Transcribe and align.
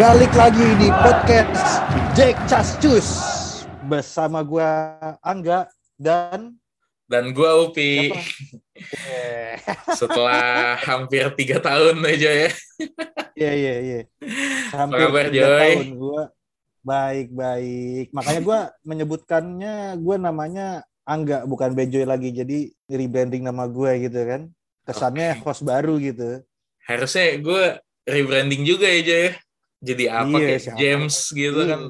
Balik 0.00 0.32
lagi 0.32 0.64
di 0.80 0.88
podcast 0.88 1.84
Jack 2.16 2.32
Cascus 2.48 3.08
bersama 3.84 4.40
gua 4.40 4.96
Angga 5.20 5.68
dan 6.00 6.56
Dan 7.04 7.36
gua 7.36 7.68
Upi. 7.68 8.08
Setelah 10.00 10.80
hampir 10.80 11.28
tiga 11.36 11.60
tahun 11.60 12.00
aja 12.00 12.32
ya. 12.32 12.50
Iya 13.36 13.52
iya 13.52 13.74
iya. 13.84 14.00
Hampir 14.72 15.04
kabar, 15.04 15.28
tiga 15.28 15.46
Joy? 15.52 15.60
tahun 15.60 15.90
gua 16.00 16.22
baik 16.80 17.28
baik. 17.36 18.06
Makanya 18.16 18.40
gua 18.40 18.60
menyebutkannya 18.80 19.74
gua 20.00 20.16
namanya 20.16 20.66
Angga 21.04 21.44
bukan 21.44 21.76
Bejoy 21.76 22.08
lagi. 22.08 22.32
Jadi 22.32 22.72
rebranding 22.88 23.44
nama 23.44 23.68
gua 23.68 24.00
gitu 24.00 24.16
kan. 24.16 24.48
Kesannya 24.88 25.44
host 25.44 25.60
baru 25.60 26.00
gitu. 26.00 26.40
Harusnya 26.90 27.38
gue 27.38 27.62
rebranding 28.02 28.66
juga 28.66 28.90
ya 28.90 29.00
Joy. 29.06 29.26
Jadi 29.80 30.04
apa 30.10 30.36
Iya, 30.36 30.46
kayak 30.50 30.60
siapa? 30.66 30.78
James 30.82 31.16
gitu 31.30 31.60
Iya. 31.62 31.70
kan. 31.70 31.80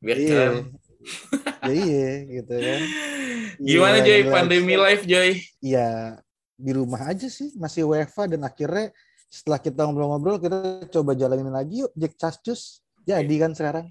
Biar 0.00 0.16
Iya. 0.18 0.28
keren. 0.32 0.56
Ya 1.62 1.72
iya 1.74 2.10
gitu 2.26 2.54
kan. 2.56 2.80
Gimana 3.68 3.96
Iya, 4.00 4.06
Joy 4.08 4.20
pandemi 4.26 4.74
life 4.74 5.04
Joy? 5.04 5.38
ya 5.60 6.16
di 6.54 6.72
rumah 6.72 7.10
aja 7.10 7.26
sih 7.26 7.50
masih 7.58 7.90
WFA 7.90 8.30
dan 8.30 8.46
akhirnya 8.46 8.94
setelah 9.26 9.58
kita 9.58 9.82
ngobrol-ngobrol 9.82 10.38
kita 10.38 10.86
coba 10.94 11.18
jalanin 11.18 11.50
lagi 11.50 11.82
yuk 11.82 11.90
Jack 11.98 12.14
Cascus 12.14 12.86
jadi 13.02 13.34
kan 13.34 13.50
sekarang 13.50 13.90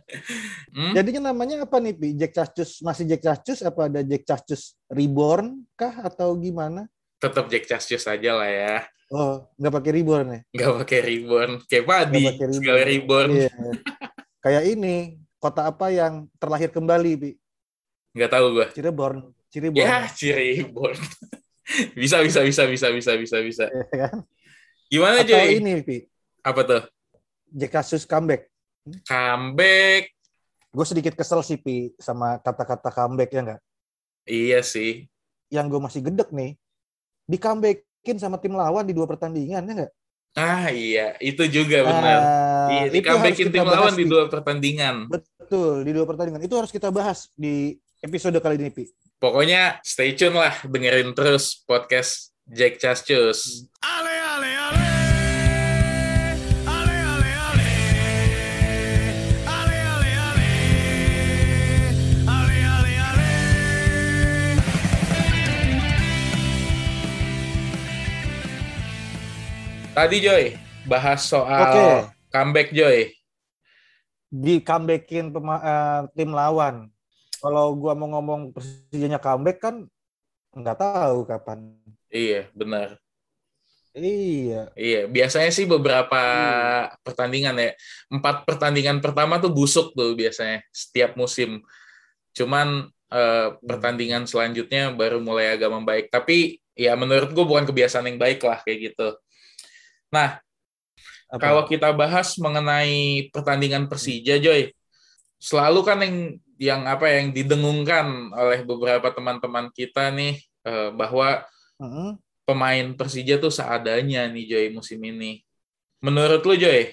hmm? 0.72 0.92
jadinya 0.96 1.28
namanya 1.32 1.68
apa 1.68 1.76
nih 1.84 1.92
Pi 1.92 2.08
Jack 2.16 2.32
Cascus 2.32 2.80
masih 2.80 3.04
Jack 3.04 3.22
Cascus 3.28 3.60
apa 3.60 3.92
ada 3.92 4.00
Jack 4.00 4.24
Cascus 4.24 4.72
Reborn 4.88 5.68
kah 5.76 6.00
atau 6.06 6.32
gimana 6.40 6.88
Tetap 7.20 7.46
Jack 7.52 7.70
Cascus 7.70 8.02
aja 8.02 8.30
lah 8.34 8.50
ya. 8.50 8.76
Oh 9.12 9.44
nggak 9.54 9.72
pakai 9.72 9.92
Reborn 9.92 10.26
ya 10.26 10.40
Gak 10.56 10.72
pakai 10.80 10.98
reborn. 11.00 11.50
Kayak 11.64 11.84
padi. 11.84 12.16
nggak 12.18 12.32
pakai 12.34 12.46
Segala 12.50 12.80
reborn. 12.82 13.30
Iya. 13.30 13.50
kayak 14.40 14.62
ini 14.66 14.96
kota 15.36 15.62
apa 15.66 15.86
yang 15.88 16.26
terlahir 16.36 16.70
kembali 16.70 17.12
Pi 17.14 17.30
Gak 18.12 18.28
tahu 18.30 18.46
gue. 18.52 18.66
Cirebon 18.72 19.14
Cirebon 19.48 19.78
Ya, 19.78 20.04
Cirebon. 20.08 20.96
bisa, 22.00 22.20
bisa, 22.20 22.40
bisa, 22.40 22.62
bisa, 22.64 22.86
bisa, 22.88 23.12
bisa, 23.14 23.36
bisa. 23.38 23.64
Ya 23.68 24.08
kan? 24.08 24.24
Gimana 24.86 25.20
atau 25.20 25.28
Joy? 25.30 25.56
ini 25.56 25.80
Pi 25.80 26.04
Apa 26.40 26.60
tuh? 26.62 26.82
Jack 27.48 27.72
Cascus 27.74 28.04
comeback 28.04 28.48
Comeback. 29.04 30.10
gue 30.68 30.86
sedikit 30.86 31.12
kesel 31.12 31.40
sih 31.40 31.56
Pi 31.56 31.92
sama 31.96 32.36
kata-kata 32.38 32.88
comeback 32.88 33.30
ya 33.30 33.40
nggak 33.42 33.60
Iya 34.24 34.60
sih. 34.62 35.04
yang 35.48 35.66
gue 35.66 35.76
masih 35.76 36.00
gedek 36.00 36.30
nih 36.30 36.56
di 37.22 37.36
comebackin 38.02 38.18
sama 38.18 38.36
tim 38.42 38.58
lawan 38.58 38.82
di 38.82 38.94
dua 38.98 39.06
pertandingan 39.06 39.62
ya 39.62 39.72
nggak? 39.78 39.92
Ah 40.34 40.66
iya, 40.74 41.14
itu 41.22 41.46
juga 41.46 41.86
benar. 41.86 42.18
Ah, 42.18 42.68
iya, 42.74 42.84
di 42.90 42.98
comebackin 42.98 43.48
tim 43.54 43.62
lawan 43.62 43.94
di 43.94 44.04
dua 44.10 44.26
pertandingan. 44.26 45.06
Betul 45.06 45.86
di 45.86 45.94
dua 45.94 46.02
pertandingan 46.02 46.42
itu 46.42 46.54
harus 46.58 46.74
kita 46.74 46.90
bahas 46.90 47.30
di 47.38 47.78
episode 48.02 48.34
kali 48.42 48.58
ini 48.58 48.74
Pi. 48.74 48.90
Pokoknya 49.22 49.78
stay 49.86 50.18
tune 50.18 50.34
lah, 50.34 50.50
dengerin 50.66 51.14
terus 51.14 51.62
podcast 51.62 52.34
Jack 52.42 52.82
Cascus. 52.82 53.70
Tadi 69.92 70.24
Joy, 70.24 70.56
bahas 70.88 71.20
soal 71.28 71.68
Oke. 71.68 71.86
comeback 72.32 72.72
Joy. 72.72 73.12
Di 74.32 74.64
comebackin 74.64 75.28
eh, 75.28 76.00
tim 76.16 76.32
lawan. 76.32 76.88
Kalau 77.36 77.76
gua 77.76 77.92
mau 77.92 78.08
ngomong 78.08 78.56
persijanya 78.56 79.20
comeback 79.20 79.60
kan 79.60 79.84
nggak 80.56 80.78
tahu 80.80 81.28
kapan. 81.28 81.76
Iya, 82.08 82.48
benar. 82.56 82.96
Iya, 83.92 84.72
Iya, 84.72 85.04
biasanya 85.04 85.52
sih 85.52 85.68
beberapa 85.68 86.16
Iya. 86.16 86.96
pertandingan 87.04 87.60
ya. 87.60 87.70
Empat 88.08 88.48
pertandingan 88.48 89.04
pertama 89.04 89.36
tuh 89.36 89.52
busuk 89.52 89.92
tuh 89.92 90.16
biasanya 90.16 90.64
setiap 90.72 91.20
musim. 91.20 91.60
Cuman 92.32 92.88
eh, 93.12 93.48
Hmm. 93.52 93.60
pertandingan 93.68 94.24
selanjutnya 94.24 94.88
baru 94.96 95.20
mulai 95.20 95.52
agak 95.52 95.68
membaik. 95.68 96.08
Tapi 96.08 96.56
ya 96.72 96.96
menurut 96.96 97.28
gue 97.36 97.44
bukan 97.44 97.68
kebiasaan 97.68 98.08
yang 98.08 98.16
baik 98.16 98.40
lah 98.40 98.64
kayak 98.64 98.96
gitu. 98.96 99.20
Nah, 100.12 100.38
apa? 101.32 101.40
kalau 101.40 101.64
kita 101.64 101.88
bahas 101.96 102.36
mengenai 102.36 103.32
pertandingan 103.32 103.88
Persija, 103.88 104.36
Joy, 104.36 104.68
selalu 105.40 105.80
kan 105.82 105.98
yang 106.04 106.16
yang 106.60 106.80
apa 106.86 107.10
yang 107.10 107.34
didengungkan 107.34 108.30
oleh 108.36 108.62
beberapa 108.62 109.10
teman-teman 109.10 109.72
kita 109.74 110.12
nih 110.14 110.38
eh, 110.68 110.90
bahwa 110.94 111.42
Mm-mm. 111.80 112.20
pemain 112.44 112.86
Persija 112.94 113.40
tuh 113.40 113.50
seadanya 113.50 114.28
nih 114.28 114.44
Joy 114.46 114.66
musim 114.76 115.00
ini. 115.00 115.40
Menurut 116.04 116.44
lu 116.44 116.54
Joy, 116.54 116.92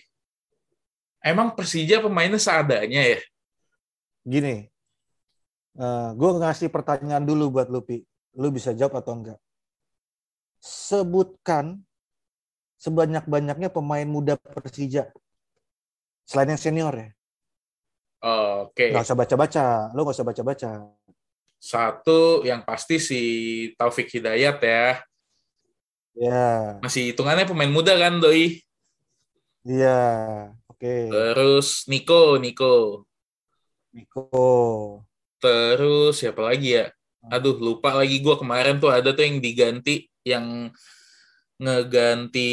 emang 1.22 1.54
Persija 1.54 2.00
pemainnya 2.00 2.40
seadanya 2.40 3.04
ya? 3.04 3.20
Gini, 4.24 4.70
gue 6.14 6.32
ngasih 6.38 6.70
pertanyaan 6.70 7.26
dulu 7.26 7.58
buat 7.58 7.68
lu 7.72 7.82
Pi. 7.82 8.06
Lu 8.38 8.54
bisa 8.54 8.76
jawab 8.78 9.02
atau 9.02 9.18
enggak? 9.18 9.40
Sebutkan 10.62 11.82
sebanyak-banyaknya 12.80 13.70
pemain 13.70 14.08
muda 14.08 14.40
Persija. 14.40 15.12
Selain 16.24 16.50
yang 16.50 16.62
senior 16.62 16.94
ya. 16.96 17.10
Oke, 18.64 18.92
Nggak 18.92 19.06
usah 19.06 19.18
baca-baca. 19.18 19.66
Lu 19.96 20.04
nggak 20.04 20.16
usah 20.16 20.28
baca-baca. 20.28 20.72
satu 21.60 22.48
yang 22.48 22.64
pasti 22.64 22.96
si 23.04 23.22
Taufik 23.76 24.08
Hidayat 24.08 24.64
ya. 24.64 25.04
Ya, 26.16 26.80
Masih 26.80 27.12
hitungannya 27.12 27.44
pemain 27.44 27.68
muda 27.72 27.96
kan 27.96 28.20
Doi? 28.20 28.64
iya. 29.64 30.00
Oke. 30.72 31.12
Terus 31.12 31.84
Niko, 31.92 32.40
Niko. 32.40 33.04
Niko. 33.92 35.04
Terus 35.40 36.20
siapa 36.20 36.44
lagi 36.48 36.80
ya? 36.80 36.92
Aduh, 37.28 37.60
lupa 37.60 37.92
lagi 37.92 38.24
gua 38.24 38.40
kemarin 38.40 38.80
tuh 38.80 38.88
ada 38.88 39.12
tuh 39.12 39.24
yang 39.28 39.44
diganti 39.44 40.08
yang 40.24 40.72
ngeganti 41.60 42.52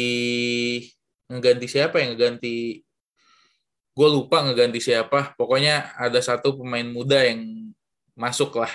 ngeganti 1.31 1.65
siapa 1.67 2.03
yang 2.03 2.15
ngeganti 2.15 2.83
gue 3.97 4.07
lupa 4.11 4.45
ngeganti 4.45 4.79
siapa 4.83 5.33
pokoknya 5.39 5.95
ada 5.97 6.19
satu 6.19 6.59
pemain 6.59 6.85
muda 6.85 7.23
yang 7.23 7.71
masuk 8.13 8.59
lah 8.61 8.71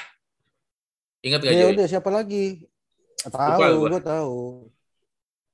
ingat 1.22 1.46
gak 1.46 1.54
Ya 1.54 1.70
udah 1.70 1.86
siapa 1.86 2.10
lagi? 2.10 2.66
Tahu, 3.22 3.86
gua. 3.86 3.88
gue 3.94 4.02
tahu. 4.02 4.40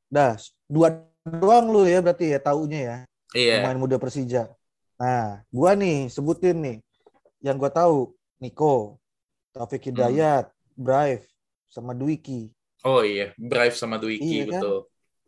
Dah, 0.09 0.41
dua 0.65 1.05
doang 1.29 1.69
lu 1.69 1.85
ya 1.85 2.01
berarti 2.01 2.33
ya 2.33 2.41
taunya 2.41 2.81
ya. 2.81 2.97
iya 3.37 3.61
pemain 3.61 3.77
muda 3.77 4.01
Persija. 4.01 4.49
Nah, 4.97 5.45
gua 5.53 5.77
nih 5.77 6.09
sebutin 6.09 6.57
nih 6.65 6.77
yang 7.45 7.61
gua 7.61 7.69
tahu 7.69 8.17
Niko, 8.41 8.97
Taufik 9.53 9.93
Hidayat, 9.93 10.49
Brave, 10.73 11.29
sama 11.69 11.93
Dwiki. 11.93 12.49
Oh 12.85 13.03
iya 13.03 13.35
Brave 13.39 13.75
sama 13.75 13.97
Dwiki 13.99 14.43
Iya 14.43 14.45
kan? 14.47 14.63
betul 14.63 14.79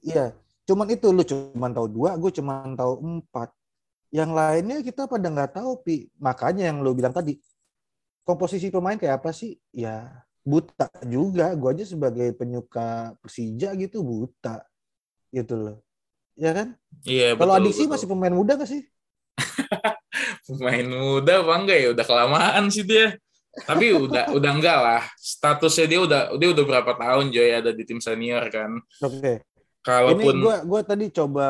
Iya, 0.01 0.25
cuman 0.65 0.89
itu 0.89 1.13
lu 1.13 1.21
cuman 1.21 1.77
tahu 1.77 1.87
dua, 1.93 2.17
gue 2.17 2.33
cuman 2.33 2.73
tahu 2.73 2.95
empat. 3.05 3.53
Yang 4.09 4.31
lainnya 4.33 4.79
kita 4.81 5.05
pada 5.05 5.29
nggak 5.29 5.53
tahu 5.61 5.77
pi. 5.85 6.09
Makanya 6.17 6.73
yang 6.73 6.81
lu 6.81 6.97
bilang 6.97 7.13
tadi 7.13 7.37
komposisi 8.25 8.73
pemain 8.73 8.97
kayak 8.97 9.21
apa 9.21 9.31
sih? 9.31 9.61
Ya 9.77 10.25
buta 10.41 10.89
juga. 11.05 11.53
Gue 11.53 11.77
aja 11.77 11.85
sebagai 11.85 12.33
penyuka 12.33 13.13
Persija 13.21 13.77
gitu 13.77 14.01
buta 14.01 14.65
gitu 15.37 15.55
loh. 15.61 15.77
Ya 16.33 16.57
kan? 16.57 16.73
iya 17.05 17.37
Kalau 17.37 17.53
Adiksi 17.61 17.85
betul. 17.85 17.93
masih 17.93 18.07
pemain 18.09 18.33
muda 18.33 18.57
gak 18.57 18.71
sih? 18.73 18.83
pemain 20.49 20.87
muda 20.89 21.45
apa 21.45 21.53
enggak 21.61 21.79
ya 21.79 21.89
udah 21.95 22.07
kelamaan 22.09 22.65
sih 22.73 22.85
dia 22.89 23.21
tapi 23.67 23.91
udah 23.91 24.31
udah 24.31 24.51
enggak 24.55 24.79
lah 24.79 25.03
statusnya 25.19 25.87
dia 25.91 26.01
udah 26.01 26.21
dia 26.39 26.49
udah 26.55 26.65
berapa 26.65 26.93
tahun 26.95 27.35
Joy 27.35 27.51
ada 27.51 27.75
di 27.75 27.83
tim 27.83 27.99
senior 27.99 28.47
kan 28.49 28.79
Oke. 29.03 29.43
Ini 29.43 29.83
kalaupun 29.83 30.35
gue 30.45 30.57
gua 30.69 30.81
tadi 30.85 31.09
coba 31.09 31.49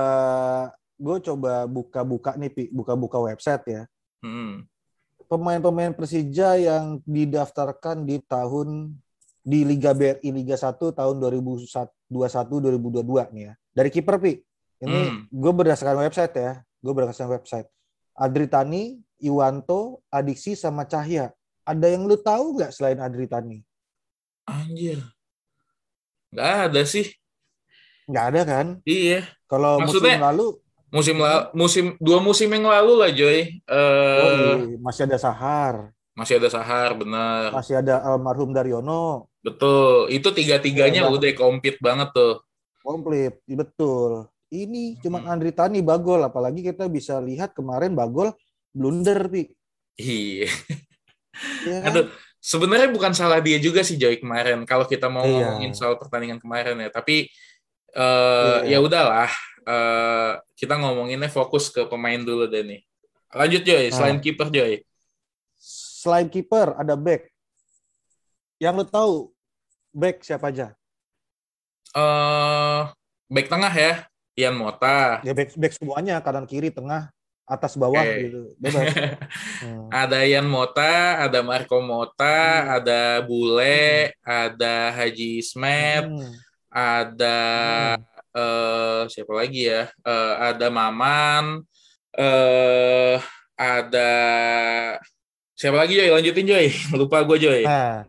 gue 0.95 1.17
coba 1.25 1.67
buka-buka 1.67 2.39
nih 2.39 2.51
Pi, 2.53 2.63
buka-buka 2.71 3.19
website 3.19 3.65
ya. 3.67 3.83
Hmm. 4.23 4.63
Pemain-pemain 5.27 5.91
Persija 5.97 6.55
yang 6.61 7.01
didaftarkan 7.09 8.07
di 8.07 8.21
tahun 8.23 8.95
di 9.41 9.65
Liga 9.67 9.91
BRI 9.97 10.31
Liga 10.31 10.55
1 10.55 10.79
tahun 10.79 11.17
2021-2022 11.19 13.35
nih 13.35 13.45
ya. 13.51 13.53
Dari 13.75 13.91
kiper 13.91 14.17
Pi. 14.23 14.39
Ini 14.81 15.01
Hmm. 15.11 15.27
gue 15.27 15.53
berdasarkan 15.53 16.07
website 16.07 16.35
ya. 16.37 16.53
Gue 16.79 16.93
berdasarkan 16.95 17.35
website. 17.35 17.67
Adritani, 18.15 19.01
Iwanto, 19.21 20.05
Adiksi 20.13 20.55
sama 20.55 20.85
Cahya. 20.85 21.33
Ada 21.71 21.87
yang 21.95 22.03
lu 22.11 22.17
tahu 22.29 22.45
nggak 22.57 22.73
selain 22.77 22.99
Adritani? 23.07 23.59
Anjir. 24.55 25.01
Nggak 26.33 26.51
ada 26.67 26.83
sih. 26.93 27.07
Nggak 28.11 28.25
ada 28.31 28.41
kan? 28.53 28.67
Iya. 28.89 29.17
Kalau 29.51 29.73
musim 29.87 30.15
lalu, 30.27 30.47
Musim 30.91 31.17
la- 31.23 31.47
musim 31.55 31.85
dua 32.03 32.19
musim 32.19 32.51
yang 32.51 32.67
lalu 32.67 32.93
lah 32.99 33.11
Joy. 33.15 33.39
Eh 33.63 34.19
oh, 34.19 34.31
iya, 34.67 34.77
masih 34.87 35.03
ada 35.07 35.19
Sahar, 35.25 35.75
masih 36.19 36.35
ada 36.43 36.49
Sahar 36.51 36.91
benar. 36.99 37.51
masih 37.55 37.75
ada 37.81 37.95
almarhum 38.09 38.51
Daryono, 38.57 39.31
Betul. 39.47 40.13
Itu 40.17 40.29
tiga-tiganya 40.37 41.01
Iya, 41.01 41.13
udah 41.15 41.31
komplit 41.41 41.77
banget 41.87 42.09
tuh. 42.17 42.33
komplit, 42.85 43.33
Iya, 43.49 43.57
betul. 43.63 44.11
Ini 44.51 44.99
cuma 45.03 45.19
Hmm. 45.23 45.31
Andri 45.33 45.51
Tani 45.55 45.79
Bagol, 45.89 46.21
apalagi 46.27 46.61
kita 46.69 46.85
bisa 46.91 47.15
lihat 47.23 47.55
kemarin 47.59 47.93
Bagol 47.95 48.35
blunder, 48.75 49.21
Pi. 49.33 49.43
Iya. 49.99 50.47
Ya 51.67 51.79
kan? 51.83 51.89
Aduh, 51.93 52.05
sebenarnya 52.39 52.89
bukan 52.89 53.13
salah 53.13 53.41
dia 53.41 53.57
juga 53.61 53.81
sih 53.81 53.97
Joy 53.97 54.21
kemarin 54.21 54.65
kalau 54.65 54.85
kita 54.85 55.09
mau 55.09 55.25
Iya. 55.25 55.33
ngomongin 55.57 55.73
soal 55.73 55.97
pertandingan 55.97 56.41
kemarin 56.41 56.77
ya. 56.79 56.89
Tapi 56.89 57.29
eh 57.91 58.59
Iya. 58.67 58.77
ya 58.77 58.79
udahlah. 58.81 59.31
Eh 59.67 60.33
kita 60.57 60.77
ngomonginnya 60.77 61.29
fokus 61.29 61.69
ke 61.69 61.85
pemain 61.85 62.21
dulu 62.21 62.49
deh 62.49 62.65
nih. 62.65 62.81
Lanjut 63.31 63.63
Joy, 63.63 63.91
selain 63.91 64.19
Ah. 64.19 64.23
kiper 64.23 64.49
Joy. 64.51 64.83
Selain 66.01 66.27
kiper 66.27 66.75
ada 66.75 66.97
back. 66.97 67.29
Yang 68.57 68.75
lo 68.77 68.85
tahu 68.85 69.15
back 69.93 70.25
siapa 70.25 70.49
aja? 70.49 70.73
Eh 71.93 72.81
back 73.29 73.47
tengah 73.49 73.73
ya, 73.73 73.93
Ian 74.39 74.57
Mota. 74.57 75.21
Ya 75.27 75.33
back 75.35 75.55
back 75.59 75.73
semuanya, 75.77 76.19
kanan 76.23 76.47
kiri, 76.47 76.71
tengah, 76.71 77.11
atas 77.51 77.75
bawah 77.75 77.99
Oke. 77.99 78.17
gitu. 78.25 78.41
Bebas. 78.57 78.87
Hmm. 79.61 79.93
ada 79.93 80.25
Ian 80.25 80.49
Mota, 80.49 81.21
ada 81.21 81.43
Marco 81.43 81.83
Mota, 81.83 82.39
Hmm. 82.65 82.75
ada 82.81 83.01
Bule, 83.21 84.15
ada 84.23 84.89
Haji 84.95 85.43
Ismet, 85.43 86.09
Hmm. 86.09 86.33
ada 86.71 87.39
Hmm. 87.99 88.07
eh 88.31 89.01
siapa 89.11 89.33
lagi 89.35 89.67
ya? 89.67 89.91
Eh, 89.91 90.35
ada 90.39 90.67
Maman, 90.71 91.61
eh 92.15 93.19
ada 93.53 94.11
siapa 95.53 95.77
lagi 95.77 95.99
Joy? 95.99 96.09
Lanjutin 96.09 96.47
Joy. 96.47 96.67
Lupa 96.99 97.21
gue 97.21 97.37
Joy. 97.37 97.63
Nah, 97.67 98.09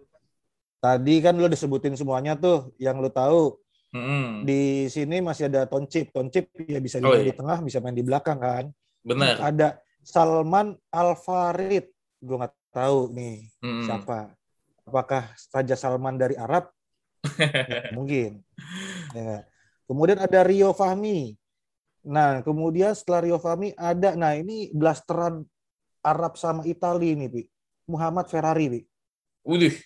tadi 0.79 1.19
kan 1.19 1.35
lo 1.35 1.45
disebutin 1.45 1.99
semuanya 1.99 2.37
tuh 2.37 2.71
yang 2.79 3.01
lo 3.01 3.11
tahu. 3.11 3.59
Mm-mm. 3.91 4.47
Di 4.47 4.87
sini 4.87 5.19
masih 5.19 5.51
ada 5.51 5.67
Toncip. 5.67 6.15
Toncip 6.15 6.47
ya 6.63 6.79
bisa 6.79 7.03
Oh, 7.03 7.11
iya. 7.11 7.27
di 7.27 7.35
tengah, 7.35 7.59
bisa 7.59 7.83
main 7.83 7.91
di 7.91 8.05
belakang 8.07 8.39
kan. 8.39 8.65
Bener. 9.01 9.35
Ada 9.37 9.67
Salman 10.01 10.77
Alfarid. 10.89 11.89
Gue 12.21 12.35
nggak 12.37 12.53
tahu 12.69 13.11
nih 13.13 13.49
Mm-mm. 13.61 13.85
siapa. 13.85 14.33
Apakah 14.85 15.29
Raja 15.51 15.75
Salman 15.75 16.17
dari 16.17 16.33
Arab? 16.35 16.69
Ya, 17.37 17.93
mungkin. 17.97 18.41
Ya. 19.13 19.45
Kemudian 19.85 20.17
ada 20.21 20.39
Rio 20.41 20.73
Fahmi. 20.73 21.37
Nah, 22.01 22.41
kemudian 22.41 22.97
setelah 22.97 23.21
Rio 23.21 23.37
Fahmi 23.37 23.77
ada, 23.77 24.17
nah 24.17 24.33
ini 24.33 24.73
blasteran 24.73 25.45
Arab 26.01 26.33
sama 26.33 26.65
Itali 26.65 27.13
nih, 27.13 27.29
Pi. 27.29 27.41
Muhammad 27.85 28.25
Ferrari, 28.25 28.65
Pi. 28.73 28.79
Udih, 29.45 29.77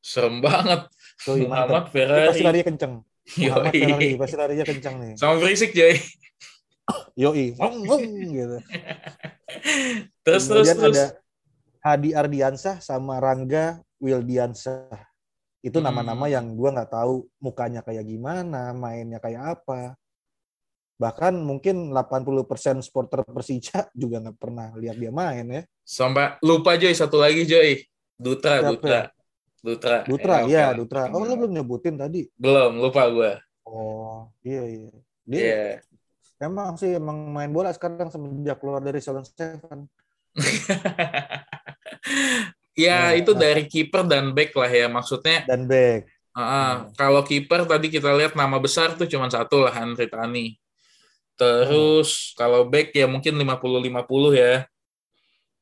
serem 0.00 0.40
banget. 0.40 0.88
Yoi, 1.28 1.44
mantap. 1.44 1.48
Muhammad 1.48 1.84
Ini 1.84 1.84
pasti 1.84 1.92
Ferrari. 1.92 2.40
larinya 2.48 2.66
kenceng. 2.72 2.94
Muhammad 3.28 3.68
Yoi. 3.68 3.80
Ferrari 3.84 4.08
pasti 4.16 4.36
larinya 4.40 4.64
kenceng 4.64 4.94
nih. 4.96 5.12
Sama 5.20 5.34
berisik 5.36 5.70
Joy. 5.76 5.94
Yoi, 7.18 7.52
ngong, 7.58 7.76
ngong, 7.84 8.04
gitu. 8.30 8.56
Terus 10.26 10.44
terus 10.46 10.66
Kemudian 10.68 10.78
terus. 10.78 10.96
ada 10.98 11.06
Hadi 11.78 12.10
Ardiansah 12.12 12.78
sama 12.84 13.16
Rangga 13.18 13.80
Wildiansah. 13.98 14.92
Itu 15.58 15.80
Hmm. 15.80 15.88
nama-nama 15.90 16.28
yang 16.28 16.52
gua 16.54 16.70
nggak 16.74 16.92
tahu 16.92 17.26
mukanya 17.40 17.80
kayak 17.82 18.04
gimana, 18.04 18.70
mainnya 18.72 19.18
kayak 19.18 19.58
apa. 19.58 19.96
Bahkan 20.98 21.34
mungkin 21.46 21.94
80% 21.94 22.82
supporter 22.82 23.22
Persija 23.22 23.86
juga 23.94 24.18
nggak 24.18 24.38
pernah 24.38 24.74
lihat 24.74 24.98
dia 24.98 25.14
main 25.14 25.46
ya. 25.46 25.62
Sampai 25.86 26.36
lupa 26.42 26.74
Joy 26.74 26.92
satu 26.92 27.18
lagi 27.22 27.46
Joy. 27.46 27.82
Dutra, 28.18 28.58
Siapa 28.58 28.70
Dutra. 28.74 29.00
Dutra. 29.58 29.96
Dutra, 30.02 30.36
Eh, 30.42 30.50
iya 30.54 30.74
oke. 30.74 30.78
Dutra. 30.82 31.02
Oh, 31.14 31.22
lo 31.22 31.34
belum 31.38 31.54
nyebutin 31.54 31.94
tadi. 31.94 32.26
Belum, 32.34 32.78
lupa 32.82 33.06
gue. 33.10 33.32
Oh, 33.62 34.26
iya 34.42 34.62
iya. 34.66 34.90
Dia 35.22 35.38
Iya. 35.38 35.62
Emang 36.38 36.74
sih 36.80 36.90
emang 37.00 37.18
main 37.34 37.50
bola 37.50 37.70
sekarang 37.74 38.08
semenjak 38.14 38.56
keluar 38.62 38.80
dari 38.82 38.98
Salon 39.02 39.26
Seven. 39.26 39.88
ya, 42.78 43.12
Ya, 43.12 43.18
itu 43.18 43.32
nah. 43.34 43.40
dari 43.50 43.66
kiper 43.66 44.06
dan 44.06 44.30
back 44.36 44.54
lah 44.54 44.70
ya. 44.70 44.86
Maksudnya 44.86 45.44
dan 45.48 45.66
back. 45.66 46.02
ah, 46.38 46.86
Hmm. 46.86 46.94
kalau 46.94 47.22
kiper 47.26 47.66
tadi 47.66 47.90
kita 47.90 48.14
lihat 48.14 48.38
nama 48.38 48.56
besar 48.62 48.94
tuh 48.94 49.08
cuma 49.10 49.26
satu 49.26 49.66
lah, 49.66 49.74
Andri 49.74 50.06
Tani. 50.06 50.54
Terus 51.38 52.34
kalau 52.38 52.66
back 52.66 52.94
ya 52.94 53.06
mungkin 53.10 53.34
50-50 53.38 54.34
ya. 54.34 54.66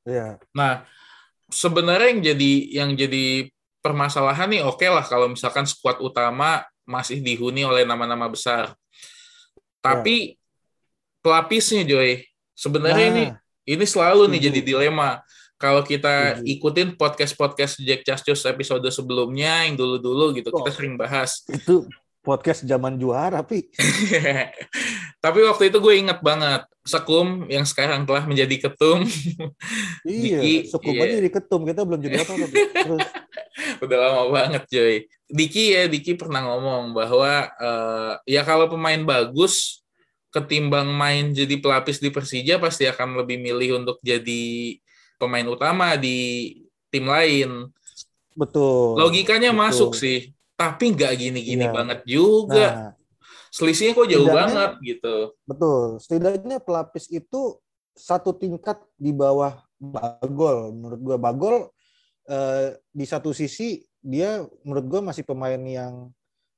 Iya. 0.06 0.38
Nah, 0.56 0.86
sebenarnya 1.50 2.08
yang 2.14 2.22
jadi 2.22 2.52
yang 2.84 2.90
jadi 2.96 3.50
permasalahan 3.84 4.48
nih 4.50 4.62
oke 4.66 4.86
lah 4.90 5.04
kalau 5.06 5.30
misalkan 5.30 5.64
skuad 5.68 6.02
utama 6.02 6.64
masih 6.86 7.22
dihuni 7.22 7.62
oleh 7.66 7.84
nama-nama 7.86 8.26
besar. 8.30 8.74
Tapi 9.80 10.34
pelapisnya 11.26 11.82
Joy, 11.82 12.22
sebenarnya 12.54 13.06
ini 13.10 13.24
Nah, 13.34 13.42
ini 13.66 13.82
selalu 13.82 14.30
nih 14.30 14.40
jadi 14.46 14.60
dilema. 14.62 15.18
Kalau 15.58 15.82
kita 15.82 16.38
Setuju. 16.38 16.46
ikutin 16.54 16.88
podcast-podcast 16.94 17.82
Jack 17.82 18.06
Cascus 18.06 18.46
episode 18.46 18.86
sebelumnya 18.94 19.66
yang 19.66 19.74
dulu-dulu 19.74 20.30
gitu, 20.38 20.54
kita 20.54 20.70
Oh. 20.70 20.76
sering 20.76 20.94
bahas. 20.94 21.42
itu 21.50 21.82
podcast 22.22 22.62
zaman 22.62 22.94
juara, 22.94 23.42
Pi. 23.42 23.66
Tapi 25.24 25.38
waktu 25.42 25.74
itu 25.74 25.78
gue 25.82 25.94
inget 25.98 26.18
banget 26.22 26.62
Sekum 26.86 27.50
yang 27.50 27.66
sekarang 27.66 28.06
telah 28.06 28.22
menjadi 28.22 28.70
ketum 28.70 29.02
Iya, 30.06 30.38
Diki, 30.38 30.70
suku 30.70 30.94
iya. 30.94 31.02
aja 31.02 31.14
jadi 31.18 31.30
ketum. 31.34 31.66
Kita 31.66 31.82
belum 31.82 31.98
jadi 31.98 32.22
apa-apa. 32.22 32.46
Terus, 32.46 33.06
udah 33.82 33.96
lama 33.98 34.22
banget 34.30 34.62
coy. 34.70 34.94
Diki 35.26 35.74
ya 35.74 35.90
Diki 35.90 36.14
pernah 36.14 36.46
ngomong 36.46 36.94
bahwa 36.94 37.50
eh, 37.50 38.12
ya 38.30 38.46
kalau 38.46 38.70
pemain 38.70 39.02
bagus 39.02 39.82
ketimbang 40.30 40.90
main 40.92 41.32
jadi 41.32 41.56
pelapis 41.60 42.02
di 42.02 42.10
Persija 42.12 42.58
pasti 42.60 42.84
akan 42.84 43.22
lebih 43.24 43.40
milih 43.40 43.80
untuk 43.84 43.96
jadi 44.04 44.76
pemain 45.16 45.46
utama 45.48 45.96
di 45.96 46.52
tim 46.92 47.08
lain. 47.08 47.70
betul. 48.36 49.00
Logikanya 49.00 49.48
Betul. 49.48 49.62
masuk 49.64 49.90
sih, 49.96 50.36
tapi 50.60 50.92
nggak 50.92 51.12
gini-gini 51.16 51.64
Iya. 51.64 51.72
banget 51.72 52.00
juga. 52.04 52.66
Nah, 52.68 52.92
Selisihnya 53.48 53.96
kok 53.96 54.08
jauh 54.12 54.28
banget 54.28 54.70
gitu. 54.84 55.32
betul. 55.48 55.96
Setidaknya 55.96 56.60
pelapis 56.60 57.08
itu 57.08 57.56
satu 57.96 58.36
tingkat 58.36 58.76
di 59.00 59.16
bawah 59.16 59.64
Bagol. 59.80 60.76
Menurut 60.76 61.00
gua 61.00 61.16
Bagol 61.16 61.56
eh, 62.28 62.76
di 62.92 63.08
satu 63.08 63.32
sisi 63.32 63.80
dia 64.04 64.44
menurut 64.60 64.84
gua 64.84 65.00
masih 65.00 65.24
pemain 65.24 65.56
yang 65.56 66.12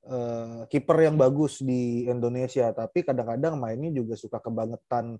eh, 0.07 0.59
kiper 0.71 0.97
yang 1.09 1.15
bagus 1.19 1.59
di 1.59 2.05
Indonesia, 2.07 2.71
tapi 2.71 3.03
kadang-kadang 3.03 3.59
mainnya 3.59 3.91
juga 3.91 4.15
suka 4.15 4.39
kebangetan 4.39 5.19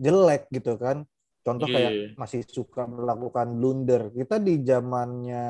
jelek 0.00 0.48
gitu 0.50 0.74
kan. 0.80 1.04
Contoh 1.44 1.68
Iya. 1.68 1.76
kayak 1.76 1.92
masih 2.16 2.40
suka 2.48 2.88
melakukan 2.88 3.52
blunder. 3.60 4.08
Kita 4.16 4.40
di 4.40 4.64
zamannya 4.64 5.44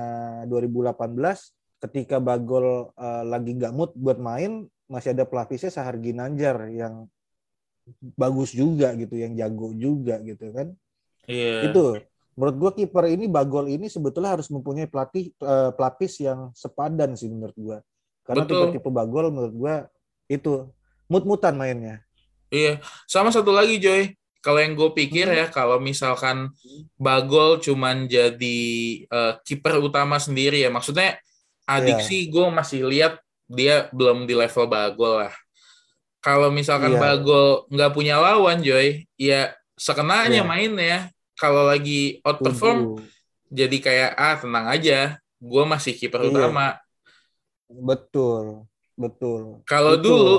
2018 0.50 1.54
ketika 1.78 2.18
Bagol 2.18 2.90
eh, 2.98 3.24
lagi 3.28 3.54
nggak 3.54 3.72
mood 3.72 3.94
buat 3.94 4.18
main, 4.18 4.66
masih 4.90 5.14
ada 5.14 5.24
pelapisnya 5.24 5.70
Sahar 5.70 5.96
Ginanjar 6.02 6.66
yang 6.68 7.06
bagus 8.16 8.56
juga 8.56 8.96
gitu, 8.96 9.14
yang 9.16 9.36
jago 9.36 9.70
juga 9.76 10.18
gitu 10.24 10.50
kan. 10.50 10.72
Iya. 11.28 11.70
Itu 11.70 12.00
menurut 12.34 12.56
gua 12.58 12.70
kiper 12.74 13.06
ini 13.06 13.30
Bagol 13.30 13.70
ini 13.70 13.86
sebetulnya 13.86 14.34
harus 14.34 14.50
mempunyai 14.50 14.90
pelatih 14.90 15.30
eh, 15.30 15.70
pelapis 15.72 16.20
yang 16.20 16.50
sepadan 16.56 17.14
sih 17.14 17.30
menurut 17.30 17.56
gua. 17.56 17.78
Karena 18.24 18.44
tipe-tipe 18.44 18.88
Bagol 18.88 19.28
menurut 19.28 19.54
gua 19.54 19.74
itu 20.26 20.68
mut-mutan 21.06 21.54
mainnya. 21.54 22.00
Iya, 22.48 22.80
sama 23.04 23.28
satu 23.28 23.52
lagi 23.52 23.76
Joy. 23.76 24.14
Kalau 24.40 24.60
yang 24.60 24.76
gue 24.76 24.92
pikir 24.92 25.24
Hmm. 25.24 25.36
ya, 25.36 25.46
kalau 25.48 25.80
misalkan 25.80 26.52
Bagol 26.96 27.60
cuman 27.60 28.04
jadi 28.04 28.60
eh, 29.04 29.32
kiper 29.40 29.80
utama 29.80 30.20
sendiri 30.20 30.60
ya, 30.60 30.68
maksudnya 30.68 31.16
adik 31.64 32.00
Iya. 32.00 32.04
sih 32.04 32.20
gue 32.28 32.46
masih 32.52 32.84
lihat 32.84 33.20
dia 33.48 33.88
belum 33.90 34.24
di 34.24 34.36
level 34.36 34.68
Bagol 34.68 35.24
lah. 35.24 35.34
Kalau 36.20 36.48
misalkan 36.48 36.96
Iya. 36.96 37.00
Bagol 37.00 37.64
nggak 37.68 37.92
punya 37.92 38.16
lawan 38.16 38.60
Joy, 38.60 39.04
ya 39.16 39.52
sekenanya 39.76 40.40
Iya. 40.40 40.48
mainnya. 40.48 40.98
Kalau 41.34 41.66
lagi 41.66 42.20
outperform, 42.22 42.78
Setuju. 42.94 43.04
jadi 43.50 43.76
kayak 43.80 44.10
ah 44.14 44.36
tenang 44.38 44.66
aja, 44.70 44.98
gue 45.40 45.64
masih 45.66 45.92
kiper 45.96 46.20
Iya. 46.20 46.30
utama. 46.30 46.76
Betul. 47.82 48.68
Betul. 48.94 49.64
Kalau 49.66 49.98
dulu 49.98 50.36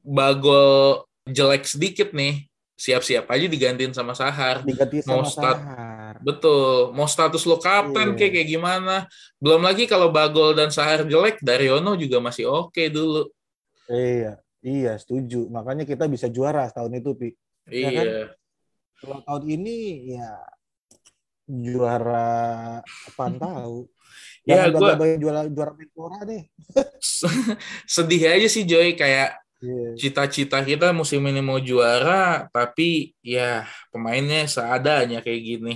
Bagol 0.00 1.04
jelek 1.28 1.68
sedikit 1.68 2.16
nih, 2.16 2.48
siap-siap 2.72 3.28
aja 3.28 3.44
digantiin 3.44 3.92
sama 3.92 4.16
Sahar. 4.16 4.64
diganti 4.64 5.04
Mau 5.04 5.20
sama 5.20 5.28
start- 5.28 5.60
Sahar. 5.60 6.14
Betul, 6.24 6.96
mau 6.96 7.04
status 7.04 7.44
lo 7.44 7.60
kapten 7.60 8.12
Iya. 8.12 8.16
kayak 8.16 8.32
kayak 8.32 8.48
gimana. 8.48 8.96
Belum 9.36 9.60
lagi 9.60 9.84
kalau 9.84 10.08
Bagol 10.08 10.56
dan 10.56 10.72
Sahar 10.72 11.04
jelek, 11.04 11.44
Daryono 11.44 11.92
juga 11.96 12.16
masih 12.18 12.48
oke 12.48 12.88
dulu. 12.88 13.28
Iya. 13.84 14.40
Iya, 14.60 14.96
setuju. 14.96 15.48
Makanya 15.48 15.84
kita 15.84 16.08
bisa 16.08 16.28
juara 16.28 16.68
tahun 16.72 17.00
itu, 17.00 17.10
Pi. 17.16 17.28
Ya 17.68 17.88
kan? 17.92 18.04
Iya. 18.08 18.24
Kalau 19.00 19.18
tahun 19.24 19.44
ini 19.48 19.76
ya 20.16 20.28
juara 21.48 22.80
apaan 23.08 23.36
tahu. 23.36 23.88
Ya, 24.48 24.72
gua- 24.72 24.96
juara 24.96 25.44
juara 25.46 25.72
Menpora 25.76 26.18
deh. 26.24 26.48
Sedih 27.94 28.22
aja 28.24 28.48
sih 28.48 28.64
Joy 28.64 28.96
kayak 28.96 29.36
Iya. 29.60 29.92
cita-cita 29.92 30.64
kita 30.64 30.88
musim 30.96 31.20
ini 31.28 31.44
mau 31.44 31.60
juara, 31.60 32.48
tapi 32.48 33.12
ya 33.20 33.68
pemainnya 33.92 34.48
seadanya 34.48 35.20
kayak 35.20 35.40
gini. 35.44 35.74